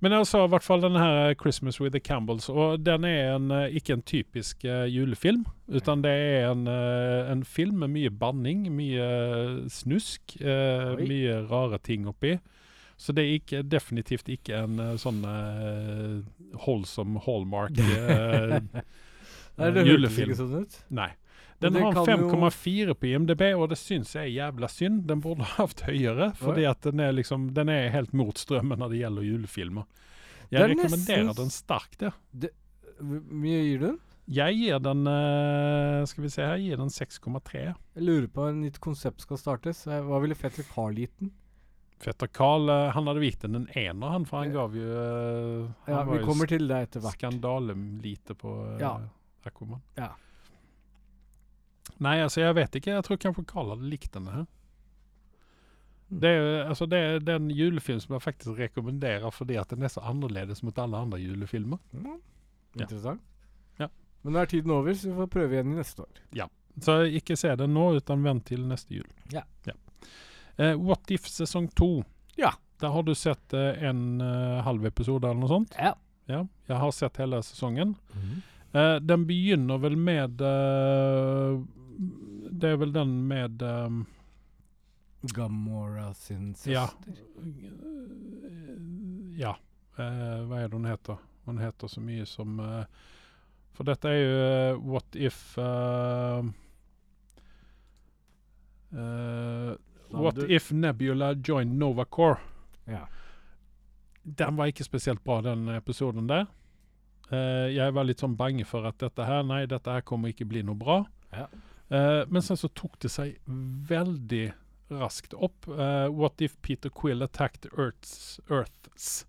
[0.00, 3.36] Men jeg sa i hvert fall denne her 'Christmas with the Campbells', og den er
[3.36, 5.46] en, eh, ikke en typisk uh, julefilm.
[5.68, 11.78] Utan det er en, uh, en film med mye banning, mye snusk, uh, mye rare
[11.78, 12.38] ting oppi.
[12.98, 16.18] Så det er ikke, definitivt ikke en eh, sånn uh,
[16.64, 18.58] holdsom hallmark uh,
[19.58, 20.32] Nei, det hørtes julefilm.
[20.32, 20.78] ikke sånn ut.
[20.98, 21.12] Nei.
[21.60, 25.00] Den har 5,4 på IMDb, og det syns jeg er jævla synd.
[25.08, 28.78] Den burde ha hatt høyere, fordi at den er liksom Den er helt mot strømmen
[28.78, 29.88] når det gjelder julefilmer.
[30.52, 32.12] Jeg er rekommenderer den sterkt, ja.
[32.98, 33.98] Hvor mye gir du den?
[34.28, 37.60] Jeg gir den eh, Skal vi se her, jeg gir den 6,3.
[37.96, 39.82] Jeg lurer på et nytt konsept skal startes.
[39.88, 41.30] Eh, Hva ville Fetter Carl gitt den?
[41.98, 44.86] Fetter Carl eh, han hadde gitt den en ener, han, for han gav jo
[45.88, 47.16] han Ja, vi kommer til det etter hvert.
[47.18, 48.94] Skandalelite på Ja.
[49.48, 49.80] Aquaman.
[49.96, 50.12] Ja.
[52.04, 52.94] Nei, altså jeg vet ikke.
[52.94, 54.44] Jeg tror kanskje Carl hadde likt den her.
[56.08, 56.20] Mm.
[56.22, 59.92] Det er, altså, det er den julefilm som jeg faktisk rekommenderer fordi at den er
[59.92, 61.80] så annerledes mot alle andre julefilmer.
[61.92, 62.06] Mm.
[62.78, 62.86] Ja.
[62.86, 63.24] Interessant.
[63.80, 63.90] Ja.
[64.22, 66.48] Men nå er tiden over, så vi får prøve igjen neste år.
[66.84, 69.08] Så ikke se den nå, utan vent til neste jul.
[69.34, 69.42] Ja.
[69.66, 72.04] Eh, What If sesong to.
[72.38, 72.52] Ja.
[72.78, 75.74] Der har du sett uh, en uh, halv episode eller noe sånt?
[75.74, 75.96] Ja.
[76.30, 76.44] Ja.
[76.68, 77.96] Jeg har sett hele sesongen.
[78.72, 81.60] Eh, den begynner vel med eh,
[81.98, 84.06] Det er vel den med um,
[85.34, 86.72] Gamora sin søster.
[86.72, 86.88] Ja.
[89.38, 89.54] Ja.
[89.98, 91.18] Eh, hva er det hun heter?
[91.48, 92.84] Hun heter så mye som uh,
[93.74, 95.40] For dette er jo eh, What if
[100.08, 102.38] What if Nebula joined Novacore?
[102.86, 103.06] Ja.
[104.22, 106.46] Den var ikke spesielt bra, den episoden der.
[107.32, 110.48] Uh, jeg var litt sånn bange for at dette her Nei, dette her kommer ikke
[110.48, 111.02] bli noe bra.
[111.34, 111.48] Ja.
[111.90, 113.38] Eh, men sen så tok det seg
[113.88, 114.52] veldig
[114.90, 115.66] raskt opp.
[115.68, 119.24] Uh, what if Peter Quill attacked Earth's, Earth's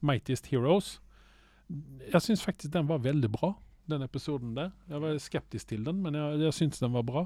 [0.00, 1.00] mightiest heroes?
[2.12, 3.52] Jeg syns faktisk den var veldig bra,
[3.90, 4.70] den episoden der.
[4.90, 7.24] Jeg var skeptisk til den, men jeg, jeg syns den var bra.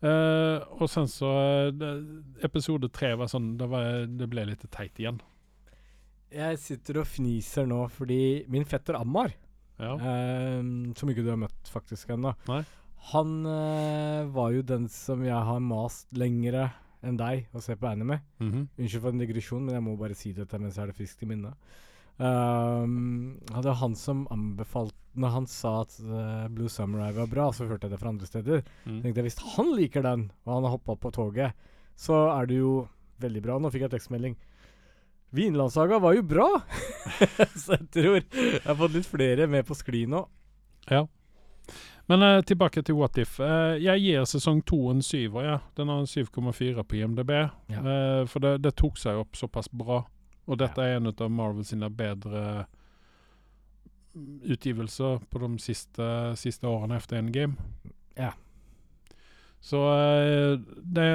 [0.00, 1.28] Uh, og sen så
[1.68, 1.98] eh,
[2.46, 5.18] Episode tre var sånn det, var, det ble litt teit igjen.
[6.32, 9.34] Jeg sitter og fniser nå fordi min fetter Ammar,
[9.80, 9.96] Ja.
[9.96, 10.60] eh,
[10.96, 12.32] som ikke du har møtt faktisk ennå.
[13.10, 16.68] Han eh, var jo den som jeg har mast lengre
[17.00, 18.20] enn deg å se på anime.
[18.42, 18.66] Mhm.
[18.76, 21.24] Unnskyld for en digresjon, men jeg må bare si dette mens jeg har det friskt
[21.24, 21.56] i minnet.
[22.20, 27.46] Um, det var han som anbefalte Når han sa at uh, Blue Samurai var bra,
[27.56, 28.60] så hørte jeg det fra andre steder.
[28.84, 28.98] Mm.
[29.00, 31.56] tenkte jeg Hvis han liker den, og han har hoppa på toget,
[31.96, 32.74] så er det jo
[33.24, 33.56] veldig bra.
[33.58, 34.36] Nå fikk jeg tekstmelding.
[35.34, 36.46] Vinlandssaga var jo bra!
[37.62, 40.22] så jeg tror jeg har fått litt flere med på skli nå.
[40.90, 41.06] Ja.
[42.10, 43.36] Men eh, tilbake til What If.
[43.40, 45.44] Eh, jeg gir sesong to en syver.
[45.46, 45.58] Ja.
[45.78, 47.30] Den har en 7,4 på IMDb.
[47.70, 47.82] Ja.
[47.84, 50.02] Eh, for det, det tok seg opp såpass bra.
[50.50, 52.64] Og dette er en av Marvel sine bedre
[54.16, 57.70] mm, utgivelser på de siste, siste årene etter Endgame.
[58.18, 58.32] Ja.
[59.62, 61.08] Så eh, det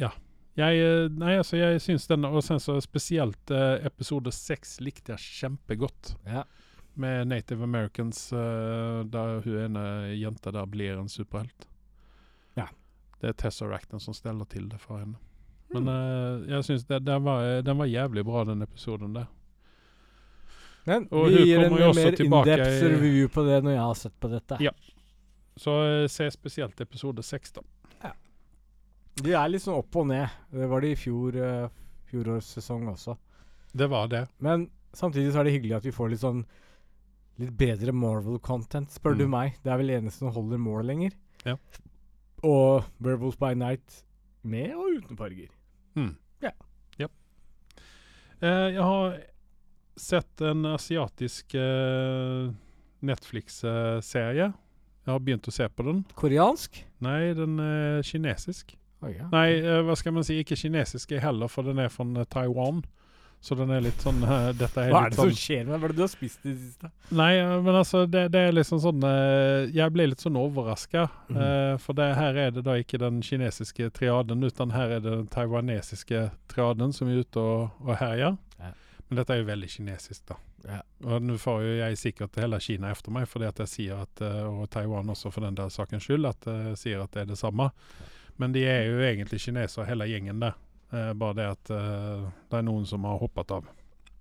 [0.00, 0.14] Ja.
[0.56, 5.16] Jeg, eh, nei, altså, jeg syns den Og sen så spesielt eh, episode seks likte
[5.16, 6.44] jeg kjempegodt Ja.
[7.00, 9.84] Med Native Americans, eh, der hun ene
[10.14, 11.68] jenta der blir en superhelt.
[12.54, 12.68] Ja.
[13.20, 15.18] Det er Tesseracten som steller til det for henne.
[15.74, 19.26] Men eh, jeg syns den, var, den var jævlig bra, den episoden der.
[20.84, 24.28] Men Og vi gir en mer in-depth review på det når jeg har sett på
[24.28, 24.58] dette.
[24.60, 24.74] Ja.
[25.56, 27.64] Så eh, se spesielt episode 16.
[29.22, 30.26] De er litt sånn opp og ned.
[30.50, 31.68] Det var det i fjor, uh,
[32.10, 33.14] fjorårssesong også.
[33.70, 34.24] Det var det.
[34.42, 36.40] Men samtidig så er det hyggelig at vi får litt sånn
[37.38, 39.18] Litt bedre Marvel-content, spør Mm.
[39.18, 39.56] du meg.
[39.64, 41.12] Det er vel eneste som holder mål lenger.
[41.44, 41.56] Ja.
[42.44, 44.04] Og Werewolves by Night
[44.44, 45.48] med og uten farger.
[45.96, 46.16] Mm.
[46.42, 46.50] Ja.
[46.98, 47.08] ja.
[48.42, 49.16] Eh, jeg har
[49.96, 52.50] sett en asiatisk eh,
[53.02, 54.52] Netflix-serie.
[55.04, 56.04] Jeg har begynt å se på den.
[56.16, 56.78] Koreansk?
[57.04, 58.76] Nei, den er kinesisk.
[59.04, 59.26] Å ja.
[59.32, 60.38] Nei, eh, hva skal man si?
[60.40, 62.06] Ikke kinesisk heller, for den er fra.
[62.30, 62.84] Taiwan.
[63.44, 65.66] Så den er litt sånn uh, Dette er Hva er det det som sånn skjer
[65.68, 66.88] med Hva er det du har spist i det siste?
[67.12, 71.04] Nei, eh, men altså, det, det er liksom sånn uh, Jeg ble litt sånn overraska.
[71.28, 71.78] Mhm.
[71.82, 75.28] for det, her er det da ikke den kinesiske triaden, utan her er det den
[75.32, 78.36] taiwanesiske triaden som er ute og, og herjer.
[78.60, 78.72] Ja.
[79.08, 80.38] Men dette er jo veldig kinesisk, da.
[80.64, 80.80] Ja.
[81.04, 84.22] Og nå får jo jeg sikkert hele Kina efter meg, fordi at jeg sier at,
[84.24, 87.32] eh, og Taiwan også for den der sakens skyld, at jeg sier at det er
[87.34, 87.68] det samme.
[88.40, 90.56] Men de er jo egentlig kinesere, hele gjengen der.
[90.94, 93.64] Eh, bare det at eh, det er noen som har hoppet av.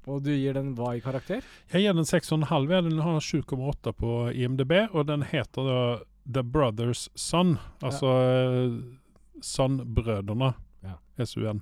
[0.09, 1.43] Og du gir den hva i karakter?
[1.71, 2.67] Jeg gir den 6,5.
[2.89, 5.77] Den har 7,8 på IMDb, og den heter da
[6.25, 7.57] The Brothers Son.
[7.83, 8.73] Altså eh,
[9.43, 10.53] Son-brødrene.
[10.83, 10.97] Ja.
[11.25, 11.61] SUN.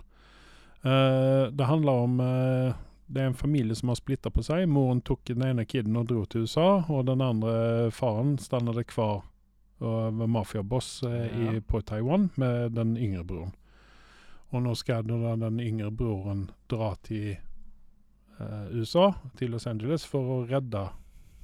[0.84, 2.74] Eh, det handler om eh,
[3.12, 4.64] Det er en familie som har splitta på seg.
[4.72, 9.26] Moren tok den ene kiden og dro til USA, og den andre faren stannet kvar
[9.82, 11.52] og var mafiaboss eh, Ja.
[11.58, 13.52] i- på Taiwan med den yngre broren.
[14.52, 20.22] Og nå skal da den yngre broren dra til eh, USA, til Los Angeles, for
[20.36, 20.82] å redde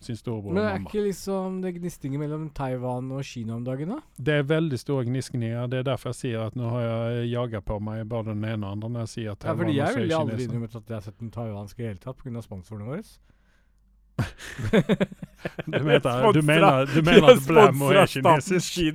[0.04, 0.60] sin storebror og mamma.
[0.60, 4.00] Men og er ikke liksom det gnistinger mellom Taiwan og Kina om dagen, da?
[4.18, 5.70] Det er veldig store gniskninger.
[5.72, 8.64] Det er derfor jeg sier at nå har jeg jaga på meg både den ene
[8.68, 10.98] og andre når jeg sier at Ja, Taiwan fordi jeg ville aldri innrømmet at jeg
[11.00, 12.40] har sett den taiwanske i det hele tatt pga.
[12.46, 13.04] sponsorene våre.
[15.68, 18.80] Du mener, du mener, du mener at Blæmo er kinesisk?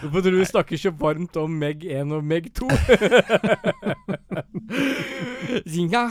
[0.00, 2.68] Tror du vi snakker så varmt om Meg 1 og Meg 2?
[5.66, 6.10] Xinjiang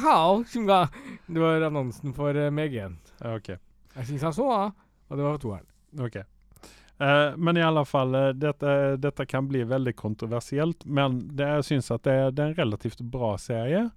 [0.49, 0.93] Xinjiang.
[1.25, 2.95] Det var annonsen for eh, Meg 1.
[3.23, 3.55] Ja, ok.
[5.09, 5.67] Og det var toeren.
[5.99, 6.21] ok.
[6.95, 10.85] Uh, men i alle fall, eh, dette, dette kan bli veldig kontroversielt.
[10.85, 13.89] Men det, jeg syns at det, det er en relativt bra serie.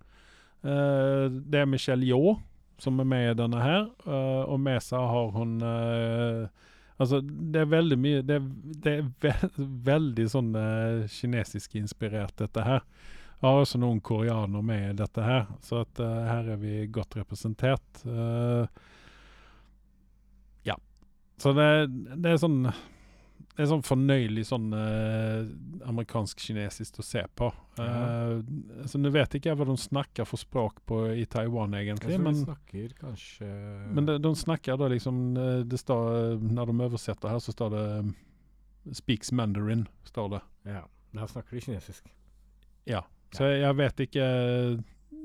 [0.67, 2.41] Uh, det er Michelle Yeoh
[2.79, 5.57] som er med i denne her, og med seg har hun
[6.99, 8.41] Altså, det er veldig mye Det
[8.83, 9.33] det er ve
[9.93, 12.83] veldig sånn uh, kinesisk inspirert, dette her.
[13.39, 16.89] Jeg har også noen koreanere med i dette her, så at uh, her er vi
[16.91, 18.03] godt representert.
[18.03, 18.67] Uh,
[20.67, 20.75] ja.
[21.39, 21.69] Så det,
[22.19, 22.65] det er sånn
[23.59, 25.49] Det er sånn fornøyelig sånn eh,
[25.91, 27.49] amerikansk-kinesisk å se på.
[27.79, 28.39] Uh,
[28.87, 32.13] så Nå vet ikke jeg hva de snakker for språk på i Taiwan, Jeg egentlig.
[32.15, 33.49] tror vi Men, snakker kanskje
[33.97, 37.75] men de, de snakker da liksom eh, Det står Når de oversetter her, så står
[37.75, 38.15] det um,
[38.95, 39.87] 'Speaks Mandarin'.
[40.07, 40.41] står det.
[40.71, 40.85] Ja,
[41.19, 42.07] Her snakker de kinesisk.
[42.87, 43.03] Ja.
[43.35, 44.27] Så jeg, jeg vet ikke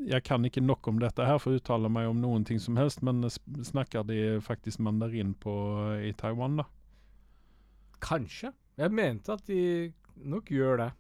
[0.09, 2.75] Jeg kan ikke nok om dette her for å uttale meg om noen ting som
[2.81, 5.53] helst, men snakker de faktisk mandarin på
[6.01, 6.65] i Taiwan, da?
[8.03, 8.51] Kanskje.
[8.77, 9.93] Jeg mente at de
[10.27, 10.91] nok gjør det.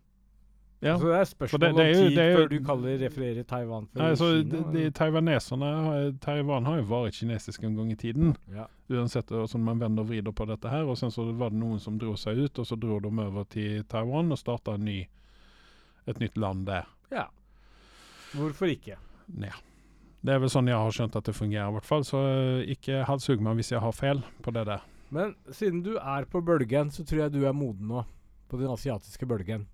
[0.83, 0.97] Ja.
[0.99, 3.43] Så det er spørsmål det- det er jo- om tid jo- før du kaller refererer
[3.47, 4.71] Taiwan for Nei, så Kina.
[4.73, 8.35] de, de taiwaneserne Taiwan har jo vært kinesisk en gang i tiden.
[8.53, 8.65] ja.
[8.89, 10.83] Uansett hvordan man vender og vrider på dette her.
[10.83, 13.45] Og sen så var det noen som dro seg ut, og så dro de over
[13.45, 15.07] til Taiwan og starta ny,
[16.05, 16.85] et nytt land der.
[17.11, 17.25] ja.
[18.33, 18.95] Hvorfor ikke?
[19.37, 19.51] Nja.
[20.25, 22.01] Det er vel sånn jeg har skjønt at det fungerer, i hvert fall.
[22.03, 24.81] Så eh, ikke halshugg meg hvis jeg har feil på det der.
[25.13, 28.03] Men siden du er på bølgen, så tror jeg du er moden nå.
[28.49, 29.67] På den asiatiske bølgen.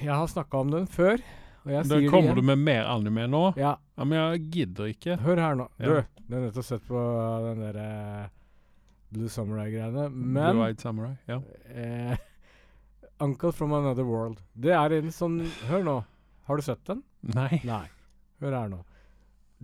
[0.00, 1.18] Jeg har snakka om den før,
[1.64, 2.38] og jeg sier det kommer igjen.
[2.40, 3.42] du med mer anime nå?
[3.60, 5.16] Ja, Ja, men jeg gidder ikke.
[5.22, 5.66] hør her nå.
[5.78, 5.86] Ja.
[5.86, 7.02] Du, du har nettopp sett på
[7.44, 8.30] den derre
[9.14, 11.12] Blue Samurai-greiene, men Blue Eyed Samurai.
[11.30, 11.40] Ja.
[11.70, 12.16] eh,
[13.26, 14.40] Uncle from Another World.
[14.58, 15.36] Det er en sånn
[15.68, 15.98] Hør nå.
[16.48, 17.04] Har du sett den?
[17.22, 17.60] Nei.
[17.64, 17.84] Nei.
[18.42, 18.80] Hør her nå.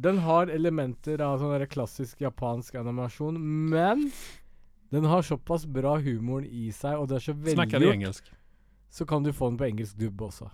[0.01, 3.37] Den har elementer av sånn der klassisk japansk animasjon,
[3.73, 4.07] men
[4.95, 8.31] den har såpass bra humoren i seg, og det er så Snakker du velgjort, engelsk?
[8.91, 10.49] så kan du få den på engelsk dubb også.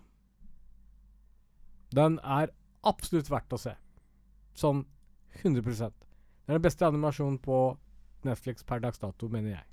[1.95, 2.51] Den er
[2.83, 3.77] absolutt verdt å se.
[4.59, 4.83] Sånn
[5.43, 5.87] 100 Det
[6.49, 7.77] er den beste animasjonen på
[8.27, 9.65] Netflix per dags dato, mener jeg.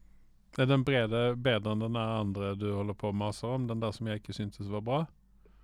[0.61, 3.65] Er den brede bedre enn den der andre du holder på å mase om?
[3.67, 4.99] Den der som jeg ikke syntes var bra?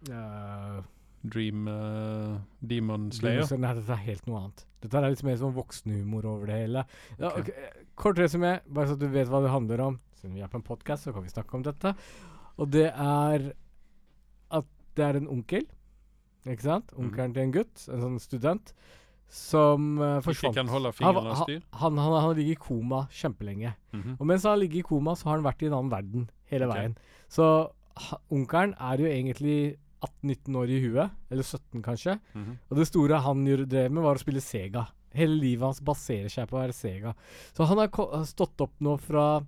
[0.10, 0.82] Uh,
[1.24, 3.48] Dream uh, Demon Slayer?
[3.60, 4.66] Nei, dette er helt noe annet.
[4.84, 6.86] Dette er litt mer sånn voksenhumor over det hele.
[7.18, 7.42] Ja, okay.
[7.42, 9.98] ok, eh, Kort resymé, bare så du vet hva det handler om.
[10.20, 11.92] Siden vi er på en podkast, så kan vi snakke om dette.
[12.60, 13.52] Og det er
[14.56, 15.68] at det er en onkel
[16.50, 16.90] Ikke sant?
[16.98, 17.36] Onkelen mm.
[17.36, 18.72] til en gutt, en sånn student,
[19.30, 21.60] som uh, Ikke kan holde fingrene han, styr.
[21.82, 23.76] han, han, han ligger i koma kjempelenge.
[23.94, 24.16] Mhm.
[24.18, 26.70] Og mens han ligger i koma, så har han vært i en annen verden hele
[26.70, 26.88] okay.
[26.88, 26.98] veien.
[27.30, 27.46] Så
[28.34, 29.60] onkelen er jo egentlig
[30.00, 32.18] 18-19 år i huet, eller 17 kanskje.
[32.34, 32.58] Mhm.
[32.70, 34.88] Og det store han drev med, var å spille Sega.
[35.14, 37.16] Hele livet hans baserer seg på å være Sega.
[37.54, 39.44] Så han har stått opp nå fra,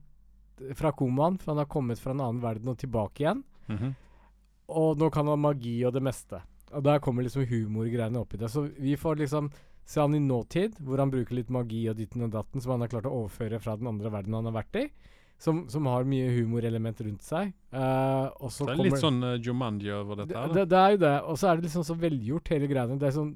[0.76, 3.44] fra komaen, for han har kommet fra en annen verden og tilbake igjen.
[3.68, 3.96] Mhm.
[4.72, 6.42] Og nå kan han magi og det meste.
[6.72, 8.50] Og der kommer liksom humorgreiene opp i det.
[8.50, 9.52] Så vi får liksom
[9.86, 12.86] se han i nåtid, hvor han bruker litt magi og ditten og datten som han
[12.86, 14.86] har klart å overføre fra den andre verden han har vært i.
[15.42, 17.54] Som, som har mye humorelement rundt seg.
[17.74, 20.36] Uh, og så Det er kommer litt sånn uh, Jumanji over dette.
[20.38, 20.58] her, da.
[20.60, 21.14] det, det er jo det.
[21.32, 23.00] Og så er det liksom så velgjort, hele greiene.
[23.02, 23.32] Det er sånn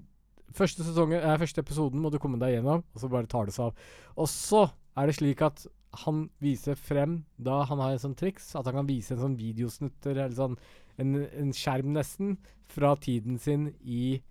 [0.56, 3.56] Første sesongen, eh, første episoden må du komme deg gjennom, og så bare tar det
[3.58, 3.88] seg av.
[4.16, 4.62] Og så
[4.96, 5.66] er det slik at
[6.06, 9.36] han viser frem da han har en sånn triks, at han kan vise en sånn
[9.40, 10.56] videosnutter, eller sånn
[11.02, 12.38] en, en skjerm nesten,
[12.72, 14.22] fra tiden sin i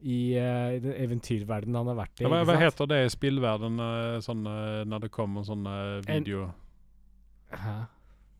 [0.00, 2.24] i, uh, i den eventyrverdenen han har vært i.
[2.24, 6.14] Ja, hva, hva heter det i spillverdenen uh, sånn, uh, når det kommer sånn video?
[6.14, 6.46] En- video
[7.50, 7.76] Hæ?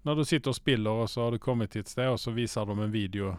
[0.04, 2.32] Når du sitter og spiller, og så har du kommet til et sted, og så
[2.32, 3.34] viser de en video.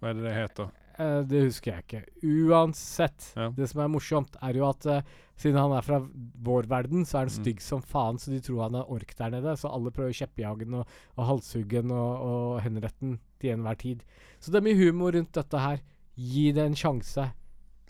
[0.00, 0.70] Hva er det det heter?
[0.98, 2.04] Eh, det husker jeg ikke.
[2.24, 3.50] Uansett, Ja.
[3.50, 5.02] det som er morsomt, er jo at eh,
[5.36, 5.98] siden han er fra
[6.42, 7.44] vår verden, så er han Mm.
[7.44, 9.56] stygg som faen, så de tror han er ork der nede.
[9.56, 10.86] Så alle prøver å kjeppjage ham og,
[11.18, 14.02] og halshugge ham og, og henrette ham til enhver tid.
[14.40, 15.80] Så det er mye humor rundt dette her.
[16.16, 17.28] Gi det en sjanse.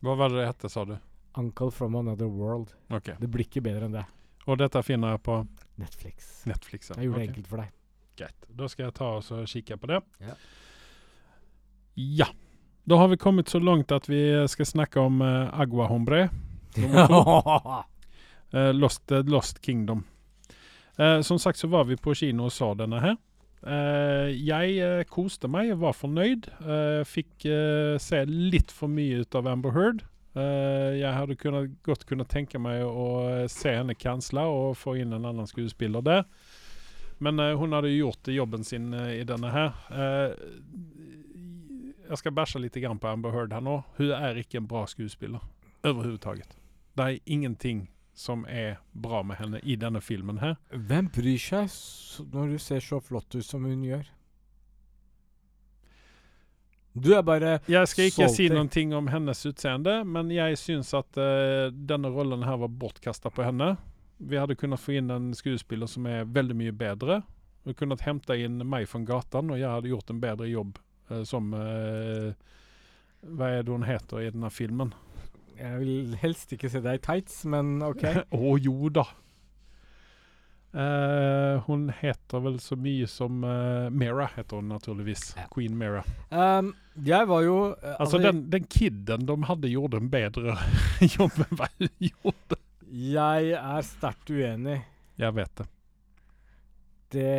[0.02, 0.96] Hva var det det hette, sa du?
[1.36, 2.74] Uncle from another world.
[2.90, 3.14] Okay.
[3.20, 4.06] Det blir ikke bedre enn det.
[4.48, 5.46] Og dette finner jeg på
[5.80, 6.30] Netflix.
[6.48, 6.90] Netflix.
[6.90, 6.96] ja.
[7.00, 7.26] Jeg gjorde okay.
[7.26, 7.74] det enkelt for deg.
[8.16, 8.48] Greit.
[8.58, 10.00] Da skal jeg ta og så kikke på det.
[10.24, 10.36] Ja.
[11.96, 12.28] Ja.
[12.86, 16.28] Da har vi kommet så langt at vi skal snakke om uh, Agua Hombre.
[16.78, 17.82] uh,
[18.80, 20.04] Lost, uh, Lost Kingdom.
[20.98, 23.16] Uh, som sagt så var vi på kino og så denne her.
[23.66, 26.48] Uh, jeg uh, koste meg, var fornøyd.
[27.08, 27.48] Fikk
[28.00, 30.06] se litt for mye ut av Amber Heard.
[30.36, 35.14] Eh, jeg hadde kunnet, godt kunnet tenke meg å se henne kansle og få inn
[35.16, 36.26] en annen skuespiller der.
[37.24, 39.72] Men eh, hun hadde gjort jobben sin eh, i denne her.
[42.06, 43.80] Jeg skal bæsje litt på Amber Heard her nå.
[43.96, 45.42] Hun er ikke en bra skuespiller
[45.86, 46.52] overhodet.
[46.96, 50.56] Det er ingenting som er bra med henne i denne filmen her.
[50.72, 51.72] Hvem bryr seg
[52.32, 54.06] når du ser så flott ut som hun gjør?
[56.96, 60.94] Du er bare Jeg skal ikke si noen noe om hennes utseende, men jeg syns
[60.96, 63.74] at uh, denne rollen her var bortkasta på henne.
[64.16, 67.20] Vi hadde kunnet få inn en skuespiller som er veldig mye bedre.
[67.68, 70.78] Vi kunne hente inn meg fra gatan, og jeg hadde gjort en bedre jobb
[71.12, 72.32] uh, som uh,
[73.26, 74.94] Hva er det hun heter i denne filmen?
[75.56, 78.04] Jeg vil helst ikke se deg i tights, men OK.
[78.40, 79.04] Å jo da.
[80.72, 85.30] Eh, hun heter vel så mye som uh, Mera, heter hun naturligvis.
[85.38, 85.46] Ja.
[85.54, 86.02] Queen Mera.
[86.28, 86.74] Um,
[87.06, 90.58] jeg var jo uh, Altså, den, den kiden de hadde, gjorde en bedre
[91.16, 92.60] jobb enn hva hun gjorde.
[92.86, 94.82] Jeg er sterkt uenig.
[95.16, 95.68] Jeg vet det.
[97.16, 97.32] Det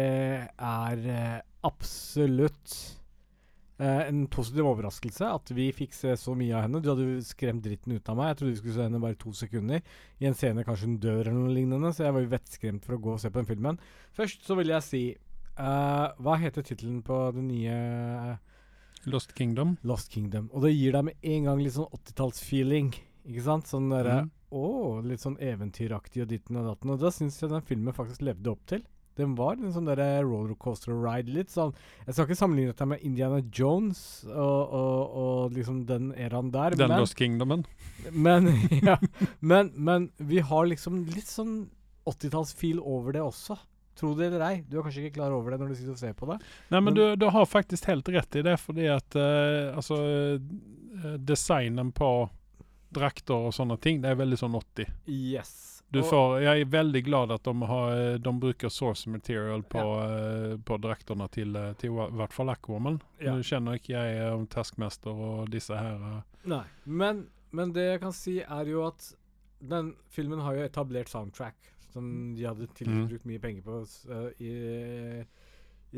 [0.58, 2.74] er absolutt
[3.80, 6.82] eh, en positiv overraskelse at vi fikk se så mye av henne.
[6.84, 8.32] Du hadde jo skremt dritten ut av meg.
[8.32, 9.96] Jeg trodde vi skulle se henne bare to sekunder.
[10.22, 12.98] I en scene kanskje hun dør eller noe lignende, så jeg var jo vettskremt for
[12.98, 13.82] å gå og se på den filmen.
[14.18, 15.04] Først så vil jeg si
[15.60, 18.56] uh, Hva heter tittelen på den nye eh,
[19.08, 19.78] Lost Kingdom.
[19.88, 20.50] Lost Kingdom?
[20.54, 22.92] Og det gir deg med en gang litt sånn 80-tallsfeeling.
[23.28, 23.70] Ikke sant?
[23.70, 24.34] Sånn derre Mm.
[24.48, 26.94] Å, litt sånn eventyraktig og ditten og datten.
[26.94, 28.86] Og da syns jeg den filmen faktisk levde opp til.
[29.18, 31.32] Den var en sånn derre rollercoaster ride.
[31.34, 31.74] Litt sånn
[32.06, 36.76] Jeg skal ikke sammenligne dette med Indiana Jones og, og, og liksom den eraen der,
[36.78, 37.66] Den men, Lost Kingdomen.
[38.14, 38.48] men,
[38.88, 38.98] ja,
[39.42, 41.66] men Men vi har liksom litt sånn
[42.08, 43.58] 80-tallsfeel over det også.
[43.98, 46.00] Tro det eller ei, du er kanskje ikke klar over det når du sitter og
[46.00, 46.38] ser på det?
[46.70, 49.98] Nei, men Men- du, du har faktisk helt rett i det, fordi at uh, altså
[49.98, 52.12] uh, Designen på
[52.94, 54.94] drakter og sånne ting, det er veldig sånn 80.
[55.12, 55.77] Yes.
[55.94, 60.58] Du får, jeg er veldig glad at de, har, de bruker source material på, ja.
[60.68, 62.98] på draktene til, eh, til i hvert fall Aquaman.
[63.24, 63.38] Ja.
[63.38, 65.96] Nå kjenner ikke jeg om Taskmaster og disse her.
[66.10, 66.22] eh.
[66.52, 66.64] Nei.
[66.84, 67.24] Men,
[67.56, 69.14] men det jeg kan si, er jo at
[69.64, 71.56] den filmen har jo etablert soundtrack,
[71.94, 73.08] som de hadde til Mm.
[73.26, 73.80] mye penger på
[74.12, 75.24] eh, i,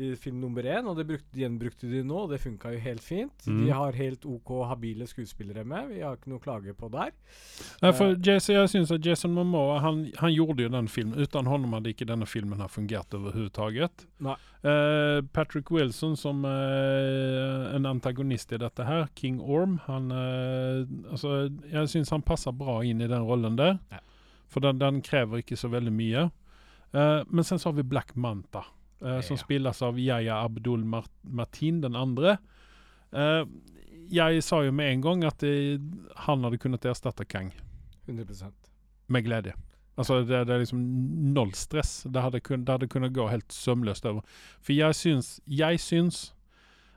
[0.00, 3.04] i film nummer én, og det brukte, gjenbrukte de nå, og det funka jo helt
[3.04, 3.46] fint.
[3.46, 3.64] Mm.
[3.64, 7.14] De har helt OK habile skuespillere med, vi har ikke noe å klage på der.
[7.80, 8.18] Nei, for Eh.
[8.26, 11.18] Jason, jeg synes at Jason Momoa han, han gjorde jo den filmen.
[11.18, 14.06] Uten ham hadde ikke denne filmen her fungert overhodet.
[14.20, 14.36] Nei.
[14.62, 21.48] Eh, Patrick Wilson som uh, en antagonist i dette her, King Orm, han uh, altså,
[21.70, 23.78] Jeg syns han passer bra inn i den rollen der.
[23.90, 24.02] Ja.
[24.50, 26.28] For den, den krever ikke så veldig mye.
[26.90, 28.64] Men sen så har vi Black Manta,
[29.02, 29.42] eh, som Ja.
[29.42, 30.84] spilles av Yaya Abdul
[31.22, 32.38] Martin den andre.
[33.12, 33.44] Eh,
[34.10, 35.80] jeg sa jo med en gang at det,
[36.26, 37.52] han hadde kunnet erstatte Kang
[38.08, 38.52] 100%
[39.08, 39.52] med glede.
[39.98, 40.80] Altså det, det er liksom
[41.34, 42.02] noll stress.
[42.08, 44.22] Det hadde, kun, det hadde kunnet gå helt sømløst over.
[44.62, 46.32] For jeg syns, jeg syns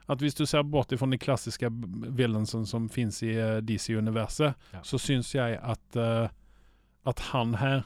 [0.08, 1.68] at hvis du ser bort fra de klassiske
[2.16, 4.80] villainsene som finnes i uh, DC-universet, Ja.
[4.84, 6.28] så syns jeg at, uh,
[7.06, 7.84] at han her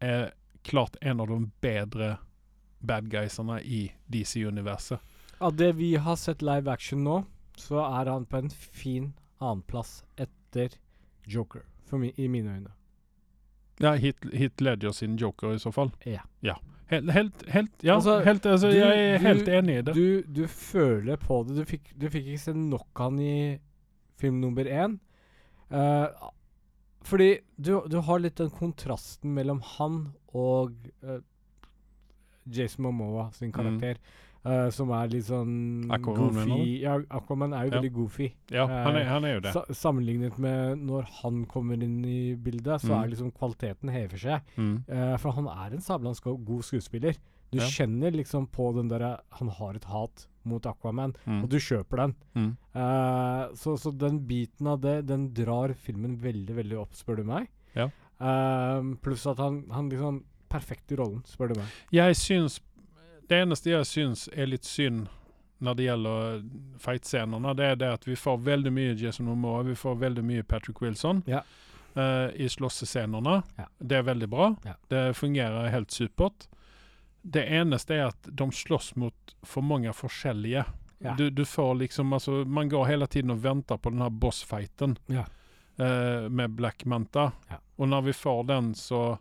[0.00, 0.30] er
[0.64, 2.14] klart en av de bedre
[2.80, 5.00] bad guysene i DC-universet.
[5.40, 7.22] Av det vi har sett live action nå,
[7.56, 10.74] så er han på en fin annenplass etter
[11.30, 11.62] Joker,
[11.92, 12.72] mi, i mine øyne.
[13.80, 15.92] Ja, Hit, hit Ledger sin Joker i så fall.
[16.04, 16.22] Ja.
[16.90, 19.94] Helt, helt, helt Ja, Altså, helt, altså, du- jeg er du- enig i det.
[19.94, 21.56] Du, du føler på det.
[21.56, 23.58] Du fikk, du fikk ikke se nok av han i
[24.18, 24.98] film nummer én.
[25.70, 26.08] Uh,
[27.02, 31.20] fordi du, du har litt den kontrasten mellom han og eh,
[32.50, 33.96] Jason Momoa sin karakter.
[34.42, 35.90] eh, som er litt sånn Mm.
[35.92, 36.80] Aquaman, goofy.
[36.80, 37.80] Ja, Aquaman er jo Ja.
[37.82, 38.32] veldig goofy.
[38.50, 39.52] ja, han er, eh, han er jo det.
[39.52, 43.04] Sa sammenlignet med når han kommer inn i bildet, så Mm.
[43.04, 44.40] er liksom kvaliteten hever seg.
[44.56, 44.84] Mm.
[44.88, 47.16] Uh, for han er en sabla god skuespiller.
[47.52, 47.64] Du Ja.
[47.64, 51.42] kjenner liksom på den derre Han har et hat mot Aquaman, Mm.
[51.42, 52.14] og du kjøper den.
[52.34, 52.56] Mm.
[52.74, 57.24] Eh, så, så den biten av det, den drar filmen veldig, veldig opp, spør du
[57.24, 57.48] meg.
[57.76, 57.90] Ja.
[59.02, 61.72] Pluss at han, han liksom Perfekt i rollen, spør du meg.
[61.94, 62.60] Jeg syns
[63.30, 65.06] Det eneste jeg syns er litt synd
[65.60, 66.38] når det gjelder
[66.80, 70.42] fightscenene, det er det at vi får veldig mye Jason Momoa, vi får veldig mye
[70.48, 71.42] Patrick Wilson Ja.
[71.96, 73.42] Uh, i slåssescenene.
[73.58, 73.66] Ja.
[73.78, 74.54] Det er veldig bra.
[74.64, 74.74] Ja.
[74.88, 76.46] Det fungerer helt supert.
[77.22, 80.64] Det eneste er at de slåss mot for mange forskjellige.
[81.02, 81.14] Ja.
[81.18, 84.96] Du, du får liksom altså, Man går hele tiden og venter på den her bossfighten
[85.08, 85.24] Ja.
[85.78, 87.32] eh, med Black Manta.
[87.50, 87.58] Ja.
[87.76, 89.18] Og når vi får den, så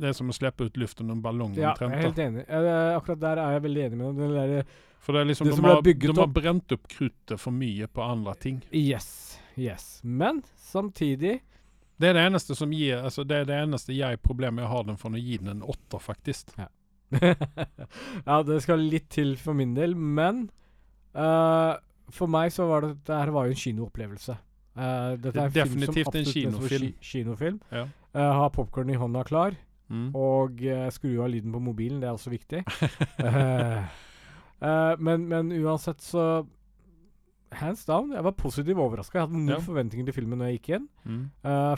[0.00, 1.56] Det er som å slippe ut av en ballong.
[1.58, 2.44] Ja, jeg er helt enig.
[2.48, 4.70] Eh, akkurat der er jeg veldig enig med deg.
[5.00, 8.04] For det er liksom Det de har, de har brent opp kruttet for mye på
[8.04, 8.62] andre ting.
[8.72, 9.38] Yes.
[9.60, 10.00] Yes.
[10.02, 11.40] Men samtidig
[12.00, 14.84] Det er det eneste som gir altså Det er det eneste jeg problemet jeg har
[14.88, 16.52] den for å gi den en åtter, faktisk.
[16.56, 20.46] ja, det skal litt til for min del, men
[21.16, 21.74] uh,
[22.14, 24.36] for meg så var det det her var jo en kinoopplevelse.
[24.78, 26.86] Uh, dette er en Definitivt film som en absolutt kinofilm.
[26.86, 27.58] ki- kinofilm.
[27.74, 27.82] Ja.
[28.14, 29.58] Uh, ha popkorn i hånda klar,
[29.90, 30.08] Mm.
[30.14, 31.98] og uh, skru av lyden på mobilen.
[32.00, 32.60] Det er også viktig.
[33.24, 33.82] uh,
[34.62, 36.46] uh, men, men uansett så
[37.50, 38.12] Hands down.
[38.14, 39.18] Jeg var positivt overraska.
[39.18, 39.62] Jeg hadde null Ja.
[39.64, 40.84] forventninger til filmen når jeg gikk inn.
[41.02, 41.24] Mm.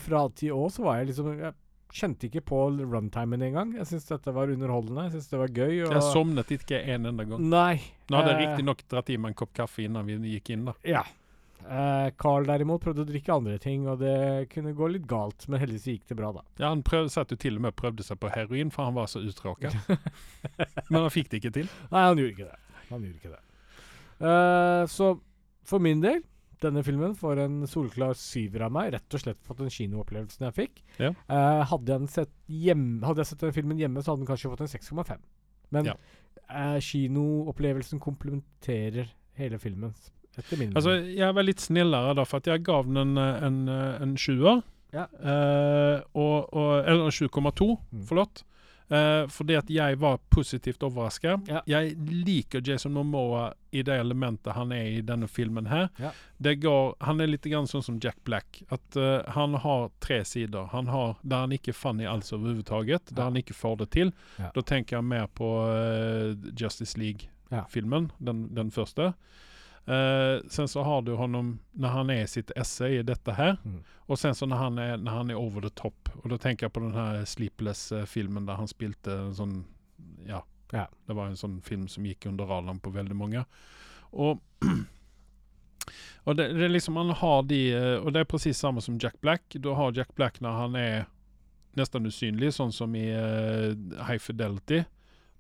[0.05, 1.55] Fra ti år så var jeg liksom Jeg
[1.97, 2.59] kjente ikke på
[2.93, 3.73] runtimen engang.
[3.79, 5.07] Jeg syntes dette var underholdende.
[5.07, 5.73] Jeg syntes det var gøy.
[5.81, 7.49] Jeg sovnet ikke en enda gang.
[7.49, 7.81] Nei.
[8.13, 10.69] Nå hadde jeg riktignok dratt i meg en kopp kaffe innan vi gikk inn.
[10.69, 10.77] da.
[10.85, 11.07] Ja.
[11.67, 15.47] Eh, Carl derimot prøvde å drikke andre ting, og det kunne gå litt galt.
[15.49, 16.43] Men heldigvis gikk det bra, da.
[16.59, 19.09] Ja, Han prøvde, satt jo til og med prøvde seg på heroin, for han var
[19.11, 19.77] så uttråket.
[20.91, 21.71] Men han fikk det ikke til.
[21.93, 22.61] Nei, han gjorde ikke det.
[22.91, 23.43] Han gjorde ikke det.
[24.23, 25.15] Uh, så
[25.67, 26.21] for min del,
[26.63, 28.93] denne filmen får en solklar syver av meg.
[28.95, 30.83] Rett og slett for den kinoopplevelsen jeg fikk.
[31.03, 31.13] Ja.
[31.27, 34.31] Uh, hadde, jeg den sett hjem, hadde jeg sett den filmen hjemme, så hadde den
[34.31, 35.25] kanskje fått en 6,5.
[35.75, 35.97] Men Ja.
[36.53, 39.95] uh, kinoopplevelsen komplementerer hele filmen,
[40.77, 43.59] Altså, jeg var litt snillere da, for at jeg gav den en, en,
[44.03, 44.63] en sjuer.
[44.93, 45.07] Ja.
[45.21, 48.07] Eh, og, og, eller 7,2, Mm.
[48.09, 48.43] forlåt.
[48.93, 51.47] Eh, fordi at jeg var positivt overrasket.
[51.49, 51.63] Ja.
[51.67, 51.95] Jeg
[52.27, 55.87] liker Jason Momoa i det elementet han er i denne filmen her.
[55.97, 56.11] Ja.
[56.37, 58.61] Det går, han er litt grann sånn som Jack Black.
[58.69, 60.67] At uh, han har tre sider.
[60.75, 63.09] Han har der han ikke er funny alls overhodet.
[63.17, 64.13] Der han ikke får det til.
[64.37, 69.15] Da tenker jeg mer på uh, Justice League-filmen, den, den første.
[69.87, 73.57] Eh, sen så har du honom när han är i sitt esse i detta här.
[73.65, 73.83] Mm.
[73.97, 76.09] Och sen så när han är, när han är over the top.
[76.23, 79.65] Och då tänker jag på den här Sleepless-filmen där han spilte en sån,
[80.27, 80.89] ja, Ja.
[81.07, 83.45] det var en sån film som gick under radarn på väldigt många.
[83.95, 84.43] Och,
[86.17, 88.99] och det, det är liksom, man har de, eh, och det är precis samma som
[88.99, 89.43] Jack Black.
[89.49, 91.05] Du har Jack Black när han är
[91.73, 93.77] nästan usynlig, sån som i uh,
[94.09, 94.85] High Fidelity.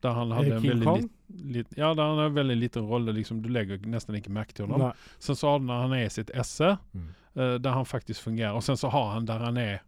[0.02, 1.10] Där han hadde King en veldig lit,
[1.56, 3.12] lit, Ja, der han har en väldigt liten rolle.
[3.12, 4.80] Liksom, du legger nesten ikke merke til honom.
[4.88, 4.92] Nei.
[5.18, 7.08] Sen så har du når han er i sitt esse, Mm.
[7.36, 8.52] uh, der han faktisk fungerer.
[8.52, 9.78] Og sen så har han der han er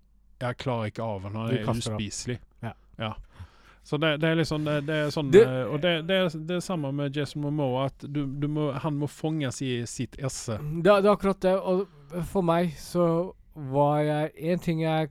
[0.41, 1.33] Jeg klarer ikke av han
[1.65, 2.01] kastar upp.
[2.01, 2.39] uspiselig.
[2.63, 2.73] Ja.
[2.99, 3.13] ja.
[3.85, 6.03] Så det, det er liksom, det, det er sånn Det- Og det, är,
[6.47, 10.17] det är samma med Jason Momoa, at du, du må, han må fanges i sitt
[10.19, 10.53] esse.
[10.55, 11.55] Er- det er akkurat det.
[11.61, 11.87] Og
[12.27, 15.11] for meg så var jeg En ting jeg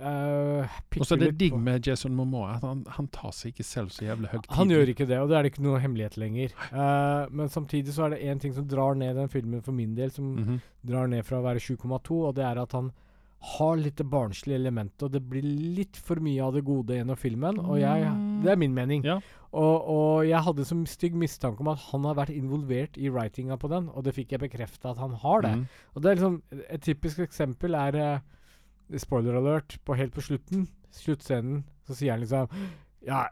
[0.00, 0.66] uh,
[0.98, 3.92] og så er det digg med Jason Momoa, at han, han tar seg ikke selv
[3.94, 4.56] så jævlig högtidligt.
[4.58, 6.54] Han gjør ikke det, og det er det ikke noe hemmelighet lenger.
[6.72, 9.94] Uh, men samtidig så er det én ting som drar ned den filmen for min
[9.94, 10.60] del, som Mhm.
[10.84, 12.92] drar ned fra å være 7,2, og det er at han
[13.44, 17.16] har litt det barnslige elementet, og det blir litt for mye av det gode gjennom
[17.20, 17.58] filmen.
[17.60, 18.06] Og jeg
[18.42, 19.02] Det er min mening.
[19.04, 19.18] Ja.
[19.52, 23.56] Og, og jeg hadde så stygg mistanke om at han har vært involvert i writinga
[23.60, 25.52] på den, og det fikk jeg bekrefta at han har det.
[25.58, 25.66] Mm.
[25.94, 28.18] Og det er liksom Et typisk eksempel er eh,
[29.00, 30.68] Spoiler alert på helt på slutten.
[30.94, 31.64] Sluttscenen.
[31.86, 32.48] Så sier han liksom
[33.04, 33.24] Ja,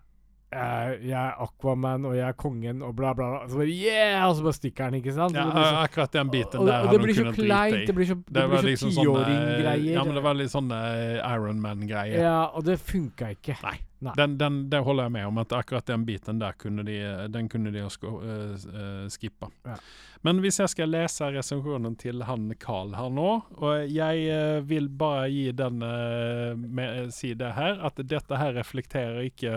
[0.52, 3.46] eh, jeg er Aquaman, og jeg er kongen, og bla, bla, bla.
[3.48, 4.26] Så bare yeah!
[4.28, 5.36] Og så bare stikker han, ikke sant?
[5.38, 7.86] Ja, Så akkurat den biten og, der og det blir så kleint.
[7.86, 9.94] Det blir så, det Det blir så liksom tiåringgreier.
[9.94, 10.82] Ja, men det var litt sånne
[11.22, 12.20] Iron Man-greier.
[12.20, 13.56] Ja, og det funka ikke.
[13.64, 13.78] Nei.
[14.02, 14.12] Nei.
[14.18, 16.96] Den, den, det holder jeg med om, at akkurat den biten der kunne de,
[17.30, 19.46] den kunne de ha uh, eh, s- eh, skippa.
[19.68, 19.76] Ja.
[20.22, 24.86] Men hvis jeg skal lese resensjonen til han Carl her nå, og jeg eh, vil
[24.88, 29.54] bare gi den eh, med, si det her, at dette her reflekterer ikke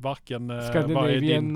[0.00, 1.50] verken eh, hva er din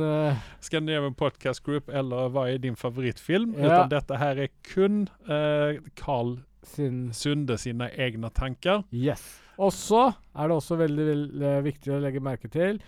[0.60, 3.64] Scandinavian eh, Podcast Group eller hva er din favorittfilm, Ja.
[3.70, 8.84] utan dette her er kun uh, Carl sin Sunde sine egne tanker.
[8.92, 9.24] Yes.
[9.56, 12.80] Og så er det også veldig, veldig viktig å legge merke til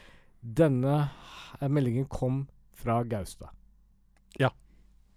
[0.42, 0.96] Denne
[1.60, 2.44] eh, meldingen kom
[2.76, 3.52] fra Gaustad.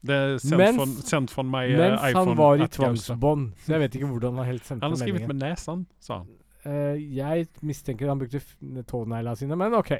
[0.01, 3.47] Det er sendt Mens- från, sendt fra meg eh, Mens iPhone han var i tvangsbånd.
[3.65, 5.39] Så jeg vet ikke hvordan han helt sendte Han har skrevet meldingen.
[5.39, 6.35] med nesen, sa han.
[6.65, 8.41] Uh, jeg mistenker han brukte
[8.87, 9.93] tåneglene sine, men OK.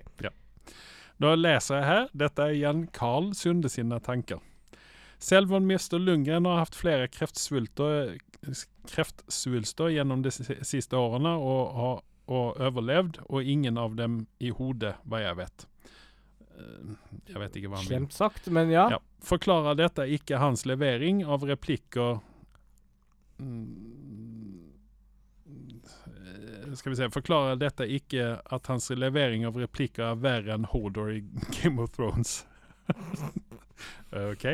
[1.20, 2.08] Da leser jeg her.
[2.16, 4.40] Dette er igjen Carl Sunde sine tanker.
[5.20, 5.98] Selv om Mr.
[6.00, 8.16] Lundgren har hatt flere kreftsvulster,
[8.88, 11.98] kreftsvulster gjennom de siste årene og har
[12.30, 15.66] og overlevd, og ingen av dem i hodet, hva jeg vet.
[17.30, 17.96] Jeg vet ikke hva han vil.
[17.98, 18.88] Slemt sagt, men ja.
[18.96, 19.00] Ja.
[19.26, 22.20] Forklarer dette ikke hans levering av replikker
[26.16, 30.68] eh, Skal vi se Forklarer dette ikke at hans levering av replikker er verre enn
[30.74, 31.22] Hodor i
[31.60, 32.46] Game of Thrones?
[34.12, 34.46] OK.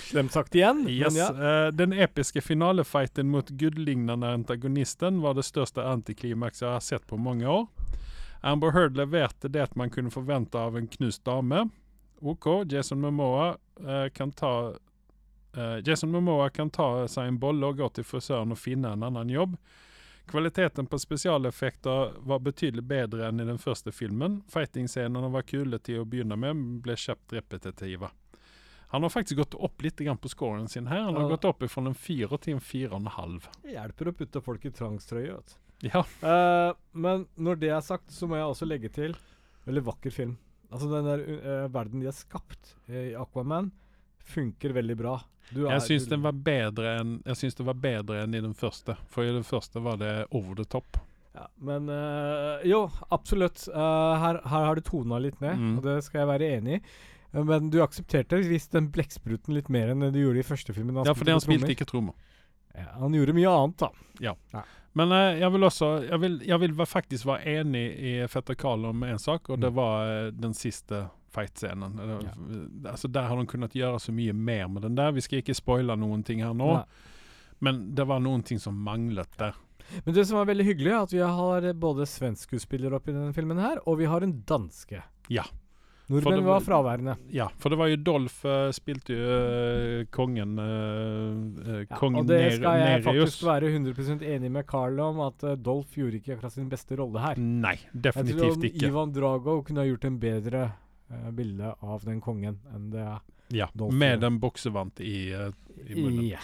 [0.00, 1.16] Slemt sagt igjen, Yes.
[1.18, 1.26] ja.
[1.34, 7.18] eh, den episke finalefighten mot gudlignende antagonisten var det største antiklimakset jeg har sett på
[7.20, 7.66] mange år.
[8.42, 11.68] Amber Heard leverte det man kunne forvente av en knust dame.
[12.20, 14.72] OK, Jason Momoa eh, kan ta
[15.56, 19.02] eh, Jason Momoa kan ta seg en bolle og gå til frisøren og finne en
[19.06, 19.56] annen jobb.
[20.30, 24.42] Kvaliteten på spesialeffekter var betydelig bedre enn i den første filmen.
[24.52, 28.12] Fighting-scenene var kule til å begynne med, men ble kjapt repetitive.
[28.92, 31.02] Han har faktisk gått opp litt grann på scoren sin her.
[31.08, 31.28] Han har Ja.
[31.36, 33.48] gått opp fra en fire til en fire og en halv.
[33.62, 35.40] Det hjelper å putte folk i tvangstrøye.
[35.86, 36.02] Ja.
[36.20, 39.14] Uh, men når det er sagt, så må jeg også legge til
[39.64, 40.34] Veldig vakker film.
[40.72, 43.70] Altså Den der uh, verden de har skapt eh, i Aquaman,
[44.30, 45.14] funker veldig bra.
[45.50, 48.54] Du Jeg syns den var bedre enn Jeg syns det var bedre enn i den
[48.54, 48.96] første.
[49.10, 50.96] For i den første var det over the top.
[51.34, 53.66] ja, Men uh, jo, absolutt.
[53.74, 55.78] Her, her har du tona litt ned, Mm.
[55.78, 56.82] og det skal jeg være enig i.
[57.32, 60.96] Men du aksepterte visst den blekkspruten litt mer enn du gjorde i første filmen.
[60.98, 62.14] Ja Ja, fordi han spilte ikke trommer.
[62.74, 63.90] Ja, han gjorde mye annet, da.
[64.98, 68.84] Men eh, jeg vil også Jeg vil, jeg vil faktisk være enig i Fetter Karl
[68.90, 69.76] om en sak, og det Mm.
[69.76, 71.94] var eh, den siste fight-scenen.
[72.26, 72.90] Ja.
[72.90, 75.12] Altså, der har de kunnet gjøre så mye mer med den der.
[75.14, 76.84] Vi skal ikke spoile noen ting her nå, Nei.
[77.60, 79.54] men det var noen ting som manglet der.
[80.04, 83.12] Men det som var veldig hyggelig, er at vi har eh, både svensk skuespiller oppi
[83.14, 85.02] denne filmen her, og vi har en danske.
[85.30, 85.44] Ja.
[86.10, 87.14] Nordmenn var- var fraværende.
[87.30, 92.26] Ja, for det var jo Dolph uh, spilte jo uh, kongen uh, Ja, Kong og
[92.26, 96.34] det skal jeg faktisk være 100% enig med Carl om, at eh, Dolph gjorde ikke
[96.36, 97.38] akkurat sin beste rolle her.
[97.38, 98.86] Nei, definitivt Jeg tror ikke.
[98.90, 100.64] Ivan Drago kunne ha gjort en bedre
[101.34, 103.06] bilde av den kongen enn det
[103.50, 105.50] Ja, Dolph med den boksevant i, eh,
[105.86, 106.26] i munnen.
[106.28, 106.38] Ja.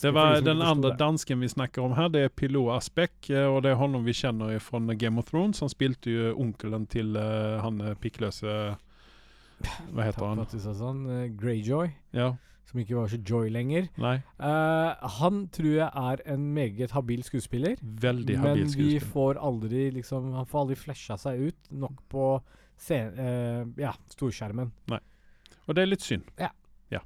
[0.00, 3.62] Det var den andre dansken vi snakker om her, det er Pilot Aspek, eh, Og
[3.62, 5.60] det er honom vi kjenner fra Game of Thrones.
[5.60, 8.76] Han spilte jo onkelen til uh, han eh, pikkløse
[9.94, 10.44] Hva heter han?
[10.74, 11.04] sånn.
[11.10, 12.34] eh, Greyjoy, Ja,
[12.64, 13.88] som ikke var så joy lenger.
[14.00, 14.16] nei.
[14.40, 17.76] Uh, han tror jeg er en meget habil skuespiller.
[17.80, 22.42] Veldig Men vi får aldri liksom Han får aldri flasha seg ut nok på
[22.90, 24.72] eh, ja, storskjermen.
[24.90, 26.24] Og det er litt synd.
[26.38, 26.50] Ja.
[26.90, 27.00] ja.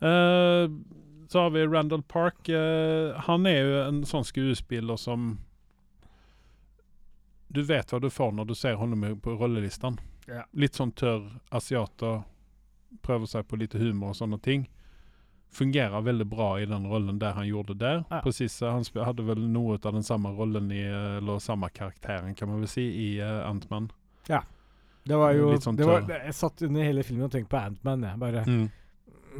[0.00, 2.48] Så har vi Randall Park.
[3.26, 5.34] Han er jo en sånn skuespiller som
[7.52, 9.98] Du vet hva du får når du ser honom på rollelistan.
[10.28, 10.44] Ja.
[10.52, 12.22] Litt sånn tørr asiater.
[13.06, 14.66] Prøver seg på litt humor og sånne ting.
[15.50, 18.04] Fungerer veldig bra i den rollen der han gjorde der.
[18.10, 18.20] Ja.
[18.22, 22.34] Precis, eh, han hadde vel noe av den samme rollen i, eh, eller samme karakteren,
[22.38, 23.90] kan man vel si, i uh, Antman.
[25.08, 26.04] Det var jo sånn det var.
[26.06, 28.20] Jeg satt under hele filmen og tenkte på Antman, jeg.
[28.20, 28.70] Bare Mm.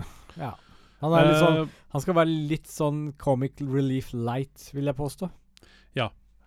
[0.40, 0.54] Ja.
[1.00, 1.10] Han
[1.40, 5.30] sånn Han skal være litt sånn comic relief light, vil jeg påstå.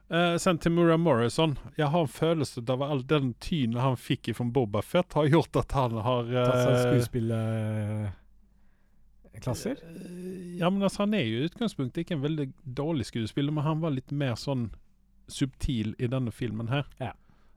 [0.10, 1.58] Eh, sen til Murray Morrison.
[1.78, 5.56] Jeg har en følelse av all den tynen han fikk fra Boba Fett, har gjort
[5.64, 9.76] at han har Tatt seg Skuespillerklasser?
[9.84, 9.88] Uh.
[9.88, 13.82] Eh, Ja, men altså, han jo i utgangspunktet ikke en veldig dårlig skuespiller, men han
[13.82, 14.70] var litt mer sånn
[15.28, 16.84] subtil i denne filmen her.
[17.00, 17.12] Ja.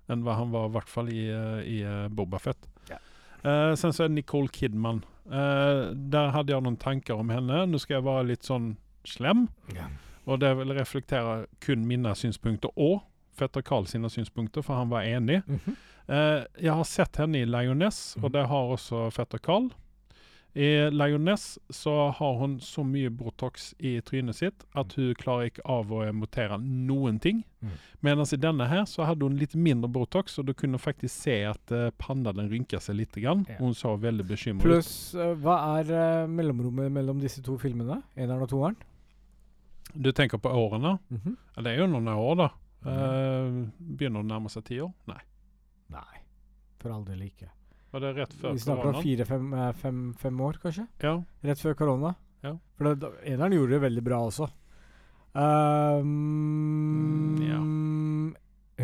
[0.09, 2.67] Enn hva han var i hvert fall i, eh, i eh, Boba Fett.
[2.89, 2.97] Ja.
[3.45, 5.05] Uh, sen så er det Nicole Kidman.
[5.27, 7.67] Uh, der hadde jeg noen tanker om henne.
[7.69, 8.77] Nå skal jeg være litt sånn
[9.07, 9.87] slem, Ja.
[10.27, 13.01] Og det vil reflektere kun mine synspunkter og
[13.37, 15.43] fetter Karl sine synspunkter, for han var enig.
[15.47, 15.77] Mhm.
[16.09, 18.33] Eh, jeg har sett henne i Lioness, og Mhm.
[18.33, 19.71] det har også fetter Karl.
[20.57, 25.61] I Lioness så har hun så mye Botox i trynet sitt at hun klarer ikke
[25.69, 27.43] av å emotere noen ting.
[27.63, 27.75] Mm.
[28.01, 31.45] Mens i denne her så hadde hun litt mindre Botox, og du kunne faktisk se
[31.45, 33.13] at uh, panna den rynka seg litt.
[33.21, 33.45] Grann.
[33.51, 33.59] Ja.
[33.59, 34.71] Hun så veldig bekymret ut.
[34.71, 38.01] Pluss, uh, hva er uh, mellomrommet mellom disse to filmene?
[38.17, 38.77] Eneren og toeren?
[39.93, 40.99] Du tenker på årene?
[41.09, 41.63] Mm -hmm.
[41.63, 42.51] det er jo noen år, da.
[42.87, 44.93] Uh, begynner det å nærme seg ti år?
[45.07, 45.21] Nei.
[45.89, 46.21] Nei,
[46.79, 47.49] for all del ikke.
[47.91, 48.55] Var det rett før korona?
[48.55, 50.87] Vi snakker om fire-fem eh, fem, fem år, kanskje?
[51.03, 51.23] Ja.
[51.43, 52.15] Rett før korona.
[52.43, 52.59] Ja.
[52.77, 54.49] For det, eneren gjorde det veldig bra også.
[55.35, 57.59] Um, Mm, ja.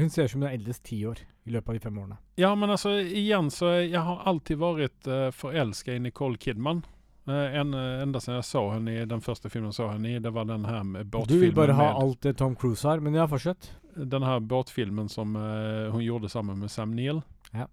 [0.01, 2.17] Hun ser ut som hun er eldst ti år i løpet av de fem årene.
[2.41, 6.85] Ja, men altså igjen så Jeg har alltid vært uh, forelska i Nicole Kidman.
[7.29, 10.11] Uh, en, eh, enda siden jeg så henne i den første filmen jeg så henne
[10.11, 11.31] i, det var den her med båtfilmen.
[11.31, 13.69] Du vil bare ha med, alt det Tom Cruise har, men ja, fortsett.
[13.95, 17.23] Den her båtfilmen som uh, hun gjorde sammen med Sam Neill.
[17.53, 17.69] Ja.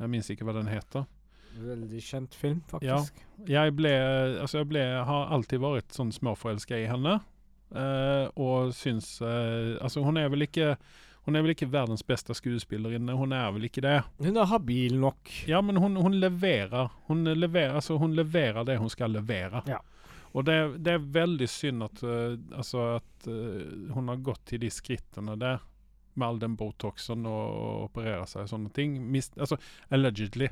[0.00, 1.06] Jeg minns ikke hva den heter.
[1.58, 2.98] Veldig kjent film, Ja.
[2.98, 3.22] faktisk.
[3.50, 3.90] Jeg ble
[4.40, 7.16] Altså, jeg ble Har alltid vært sånn småforelska i henne.
[7.74, 10.76] uh, og syns uh, Altså, hun er vel ikke
[11.28, 13.12] Hun er vel ikke verdens beste skuespillerinne.
[13.12, 13.98] Hun er vel ikke det.
[14.24, 15.28] Hun er habil nok.
[15.44, 16.88] Ja, men hun, hun leverer.
[17.04, 19.60] Hun leverer, altså, hun leverer det hun skal levere.
[19.68, 19.82] Ja.
[20.32, 20.56] Og det,
[20.86, 25.36] det er veldig synd at, uh, altså at uh, hun har gått til de skrittene
[25.36, 25.60] der
[26.16, 28.96] med all den botoxen og, og operere seg og sånne ting.
[29.12, 29.60] Mist, altså,
[29.92, 30.48] allegedly,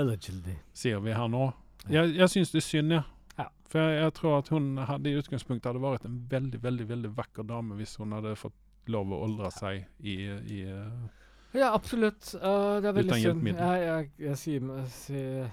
[0.00, 0.56] Allegedly.
[0.72, 1.50] sier vi her nå.
[1.90, 2.00] Ja.
[2.00, 3.04] Jeg, jeg syns det er synd, ja.
[3.36, 3.50] Ja.
[3.68, 7.16] For jeg, jeg tror at hun hadde i utgangspunktet hadde vært en veldig, veldig veldig
[7.20, 8.56] vakker dame hvis hun hadde fått
[8.92, 10.16] lov å oldre seg i,
[10.56, 11.06] i eh,
[11.56, 12.32] Ja, absolutt.
[12.38, 13.46] Uh, det er veldig synd.
[13.48, 15.52] Jeg, jeg, jeg, sier, jeg sier,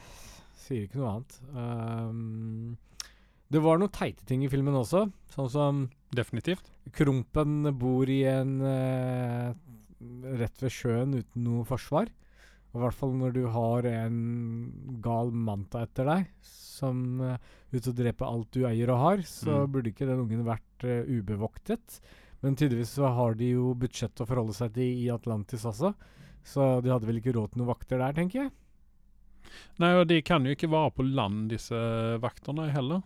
[0.66, 1.38] sier ikke noe annet.
[1.54, 2.78] Um,
[3.54, 5.06] det var noen teite ting i filmen også,
[5.36, 6.68] sånn som Definitivt.
[6.94, 9.54] Krompen bor i en uh,
[10.38, 12.12] rett ved sjøen uten noe forsvar.
[12.74, 14.18] Og I hvert fall når du har en
[15.06, 17.38] gal manta etter deg som uh,
[17.74, 19.72] ut og dreper alt du eier og har, så Mm.
[19.74, 22.00] burde ikke den ungen vært uh, ubevoktet.
[22.44, 25.94] Men tydeligvis så har de jo budsjett å forholde seg til i Atlantis også.
[26.44, 28.52] Så de hadde vel ikke råd til noen vakter der, tenker jeg.
[29.80, 31.78] Nei, og de kan jo ikke være på land, disse
[32.24, 33.04] vaktene heller.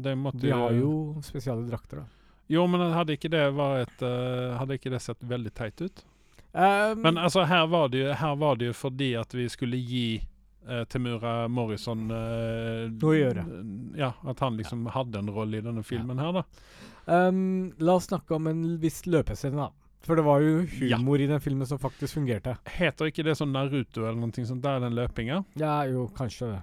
[0.00, 2.20] De De har jo spesiale drakter, da.
[2.50, 6.02] Jo, men hadde ikke det vært eh, Hadde ikke det sett veldig teit ut?
[6.50, 9.78] Um, Men altså, her var det jo, her var det jo fordi at vi skulle
[9.78, 10.06] gi
[10.68, 13.44] eh, Temura Morrison eh, Noe å gjøre.
[13.98, 16.44] Ja, at han liksom hadde en rolle i denne filmen her, da.
[17.10, 19.70] Um, la oss snakke om en viss løpescene, da.
[20.06, 20.96] For det var jo Ja.
[20.96, 22.56] humor i den filmen som faktisk fungerte.
[22.64, 25.42] Heter ikke det sånn Naruto eller noe sånt der, den løpinga?
[25.60, 26.62] Ja, jo, kanskje det.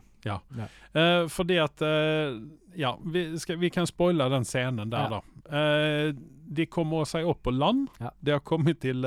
[0.98, 2.34] Eh, fordi at uh,
[2.76, 5.20] Ja, vi, skal, vi kan spoile den scenen der, Ja.
[5.20, 5.22] da.
[5.48, 6.14] Uh,
[6.48, 7.88] de kommer seg opp på land.
[8.00, 8.10] Ja.
[8.24, 9.02] De har kommet til,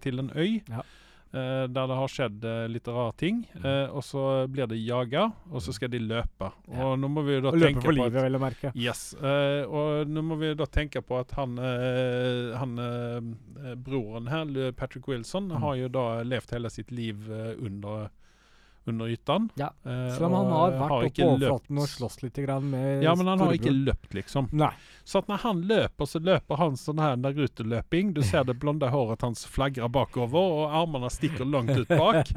[0.00, 0.82] til en øy Ja.
[1.32, 3.42] Eh, der det har skjedd uh, litt rare ting.
[3.54, 3.64] Mm.
[3.66, 6.50] Eh, og så blir de jaga, og så skal de løpe.
[6.68, 6.86] Ja.
[6.88, 8.72] Og nå må vi da Og løpe tenke for på livet, vel å merke.
[8.74, 9.02] Yes.
[9.20, 11.56] og nå må vi da tenke på at han,
[12.60, 12.76] han
[13.84, 15.60] broren her, Patrick Wilson, Mm.
[15.62, 17.28] har jo da levd hele sitt liv
[17.58, 18.10] under
[18.88, 19.50] under ytan.
[19.60, 23.12] Ja, Selv om han har vært oppe på overflaten og slåss litt grann med Ja,
[23.14, 24.48] men han har ikke løpt, liksom.
[24.56, 24.72] Nei.
[25.10, 28.12] Så at når han løper, så løper han sånn her Naruto-løping.
[28.14, 32.30] Du ser det blonde håret hans flagrer bakover, og armene stikker langt ut bak.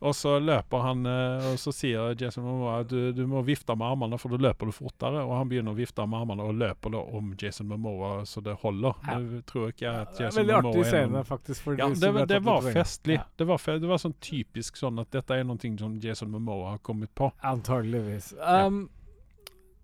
[0.00, 3.76] og så løper han, eh, og så sier Jason Momoa at du, du må vifte
[3.76, 5.26] med armene, for da løper du fortere.
[5.26, 8.56] Og han begynner å vifte med armene og løper da om Jason Momoa så det
[8.64, 8.96] holder.
[9.10, 9.18] Ja.
[9.20, 11.68] Jeg tror ikke at Jason Veldig artig scene, faktisk.
[11.76, 13.20] Ja, det, det, var- det var festlig.
[13.20, 16.72] Ja, Det, var det var sånn typisk sånn at dette er noe som Jason Momoa
[16.78, 17.28] har kommet på.
[17.44, 18.32] antageligvis.
[18.40, 18.86] Um,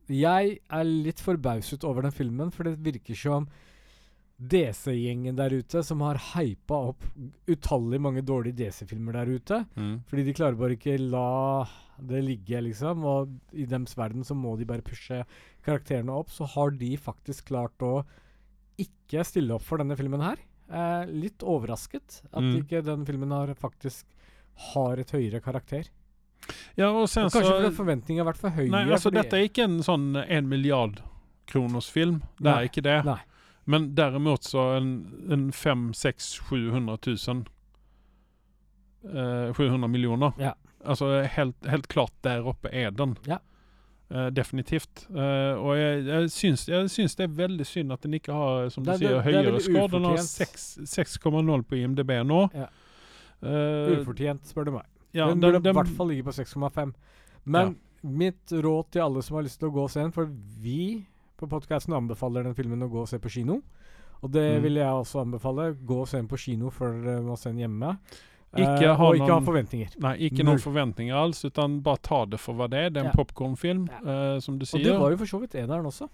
[0.08, 3.46] Jeg er litt forbauset over den filmen, for det virker som
[4.42, 7.04] DC-gjengen der ute, som har hypa opp
[7.50, 9.60] utallig mange dårlige DC-filmer der ute.
[10.10, 11.64] Fordi de klarer bare ikke la
[12.02, 13.04] det ligge, liksom.
[13.06, 15.20] Og i dems verden så må de bare pushe
[15.64, 16.30] karakterene opp.
[16.34, 18.02] Så har de faktisk klart å
[18.82, 20.38] ikke stille opp for denne filmen her.
[20.72, 22.64] Eh, litt overrasket at Mm.
[22.64, 24.06] ikke den filmen har faktisk
[24.74, 25.84] har et høyere karakter.
[26.76, 28.70] Ja, og sen Og kanskje så fordi forventningene har vært for høye.
[28.70, 31.00] Nei, altså dette er ikke en sånn en milliard
[31.46, 32.22] kroners film.
[32.40, 33.04] Det Nei, er ikke det.
[33.04, 33.18] nei.
[33.66, 34.88] Men derimot så en,
[35.30, 37.44] en 5 6 700 000
[39.14, 40.32] eh, 700 millioner.
[40.38, 40.54] Ja.
[40.84, 43.16] Altså helt, helt klart der oppe er den.
[43.26, 43.38] Ja.
[44.10, 45.06] Eh, definitivt.
[45.14, 48.68] Eh, og jeg, jeg, syns, jeg syns det er veldig synd at den ikke har
[48.74, 49.90] som du Det er- sier, det- er høyere skår score.
[49.92, 52.42] Den har 6,0 på IMDb nå.
[52.54, 52.66] Ja.
[53.42, 54.86] Eh, Ufortjent, spør du meg.
[55.12, 56.94] Ja, den burde i hvert fall ligge på 6,5.
[57.46, 60.26] Men mitt råd til alle som har lyst til å gå og se den, for
[60.26, 61.04] vi
[61.38, 63.62] på podkasten anbefaler den filmen å gå og se på kino.
[64.22, 64.62] Og det Mm.
[64.62, 65.74] vil jeg også anbefale.
[65.84, 67.98] Gå og se den på kino før dere må se den hjemme.
[68.54, 69.98] Ikke Eh, ha og ikke ha forventninger.
[69.98, 72.90] Nei, ikke noen forventninger alls, utan bare ta det for hva det er.
[72.90, 73.24] Det er en Ja.
[73.24, 74.34] popkornfilm, Ja.
[74.36, 74.78] eh, som du sier.
[74.80, 76.08] Og det var jo for så vidt eneren også.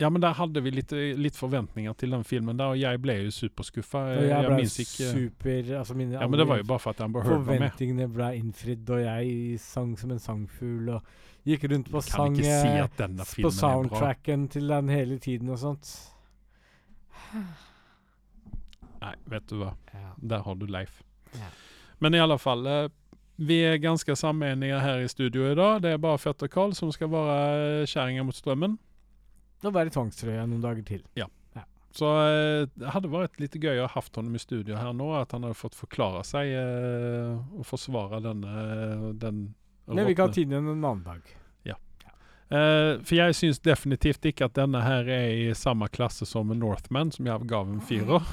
[0.00, 3.14] Ja, men der hadde vi litt, litt forventninger til den filmen der, og jeg ble
[3.20, 4.00] jo superskuffa.
[4.10, 7.02] Jeg, jeg ble ikke super altså mine Ja, men det var jo bare for at
[7.04, 7.60] Amber Heard var med.
[7.60, 11.12] Forventningene ble innfridd, og jeg sang som en sangfugl og
[11.46, 15.92] gikk rundt på sang si eh, på soundtracken til den hele tiden og sånt.
[19.04, 19.74] Nei, vet du hva.
[19.94, 20.10] Ja.
[20.34, 21.02] Der har du Leif.
[21.36, 21.52] Ja.
[22.02, 22.88] Men i alle fall, eh,
[23.36, 25.82] vi er ganske sammenige her i studio i dag.
[25.86, 28.78] Det er bare Fetter Karl som skal være kjerringa mot strømmen.
[29.64, 31.02] Og være i tvangstrøya noen dager til.
[31.94, 35.12] Så eh, det hadde vært litt gøy å ha hatt honom i studio her nå,
[35.14, 39.44] at han hadde fått forklare seg eh, og forsvare denne den
[39.86, 41.22] Men vi kan ha tid igjen en annen dag.
[42.52, 47.12] Eh, for jeg syns definitivt ikke at denne her er i samme klasse som Northman,
[47.14, 48.26] som jeg ga en firer.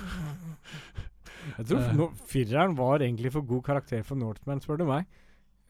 [1.57, 1.93] Jeg tror Eh.
[1.97, 5.07] no, fireren var egentlig for god karakter for Northman, spør du meg.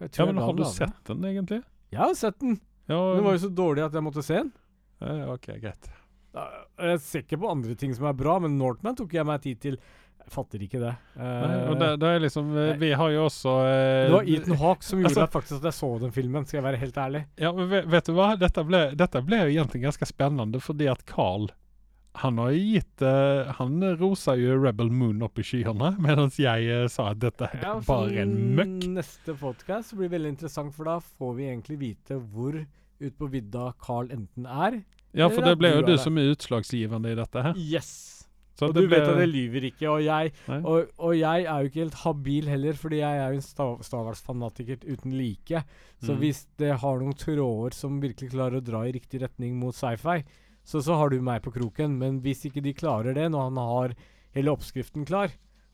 [0.01, 1.61] Ja, men har du sett den, egentlig?
[1.93, 2.57] Jeg har sett den.
[2.91, 4.51] Ja, Den var jo så dårlig at jeg måtte se den.
[5.01, 5.89] Eh, OK, greit.
[6.35, 6.45] Uh,
[6.79, 9.59] Jeg ser ikke på andre ting som er bra, men Northman tok jeg meg tid
[9.63, 9.77] til.
[10.21, 10.91] Jeg fatter ikke det.
[11.17, 12.75] Nei, Eh, og det, det er liksom eh, nei.
[12.83, 13.69] Vi har jo også uh,
[14.05, 16.59] det var Ethan Hawke som gjorde altså- at faktisk at jeg så den filmen, skal
[16.61, 17.23] jeg være helt ærlig.
[17.41, 18.29] Ja, men vet, vet du hva?
[18.39, 21.49] Dette ble, dette ble jo egentlig ganske spennende, fordi at Carl
[22.13, 26.87] han har gitt uh, Han rosa jo Rebel Moon opp i skyene, mens jeg eh,
[26.91, 28.83] sa at dette er Ja, bare en møkk.
[28.97, 32.59] Neste podcast blir veldig interessant, for da får vi egentlig vite hvor
[33.01, 34.81] ut på vidda Carl enten er.
[35.17, 37.57] Ja, for det ble jo du som er utslagsgivende i dette her.
[37.59, 37.91] Yes!
[38.61, 41.63] Så og du ble, vet at jeg lyver ikke, og jeg, og, og jeg er
[41.63, 43.45] jo ikke helt habil heller, fordi jeg er jo en
[43.87, 45.63] Star Wars-fanatiker uten like.
[46.03, 46.19] Så Mm.
[46.21, 50.19] hvis det har noen tråder som virkelig klarer å dra i riktig retning mot sci-fi,
[50.63, 51.97] så, så har du meg på kroken.
[51.97, 53.95] Men hvis ikke de klarer det, når han har
[54.37, 55.33] hele oppskriften klar,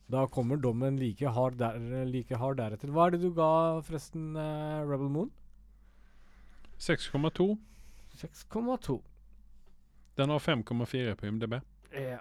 [0.09, 1.75] da kommer dommen like hard, der,
[2.07, 2.87] like hard deretter.
[2.95, 5.31] Hva er det du ga, forresten, uh, Rebel Moon?
[6.79, 7.57] 6,2.
[8.13, 9.01] 6,2.
[10.15, 11.53] Den har 5,4 på IMDb.
[11.93, 12.19] Ja.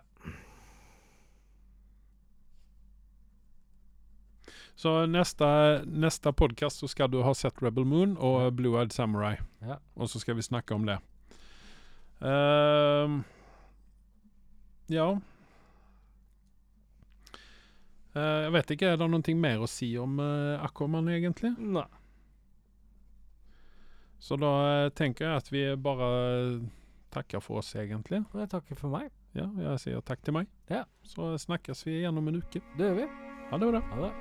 [4.74, 5.46] Så neste,
[5.86, 9.36] nästa podcast så skal du ha sett Rebel Moon og Blue Eyed Samurai.
[9.64, 9.78] Ja.
[9.94, 10.98] Og så skal vi snakke om det.
[12.20, 13.22] Uh,
[14.92, 15.06] ja.
[18.16, 21.54] uh, jeg vet ikke, er det noe mer å si om uh, Aquaman egentlig?
[21.56, 21.88] Nei.
[24.26, 26.08] Så da eh, tenker jeg at vi bare
[27.14, 28.24] takker for oss, egentlig.
[28.32, 29.12] Og jeg takker for meg.
[29.36, 30.50] Ja, jeg sier takk til meg.
[30.72, 30.82] Ja.
[31.06, 32.64] Så snakkes vi igjen om en uke.
[32.74, 33.06] Det gjør vi.
[33.52, 33.84] Ha det bra.
[33.92, 34.12] Ha det.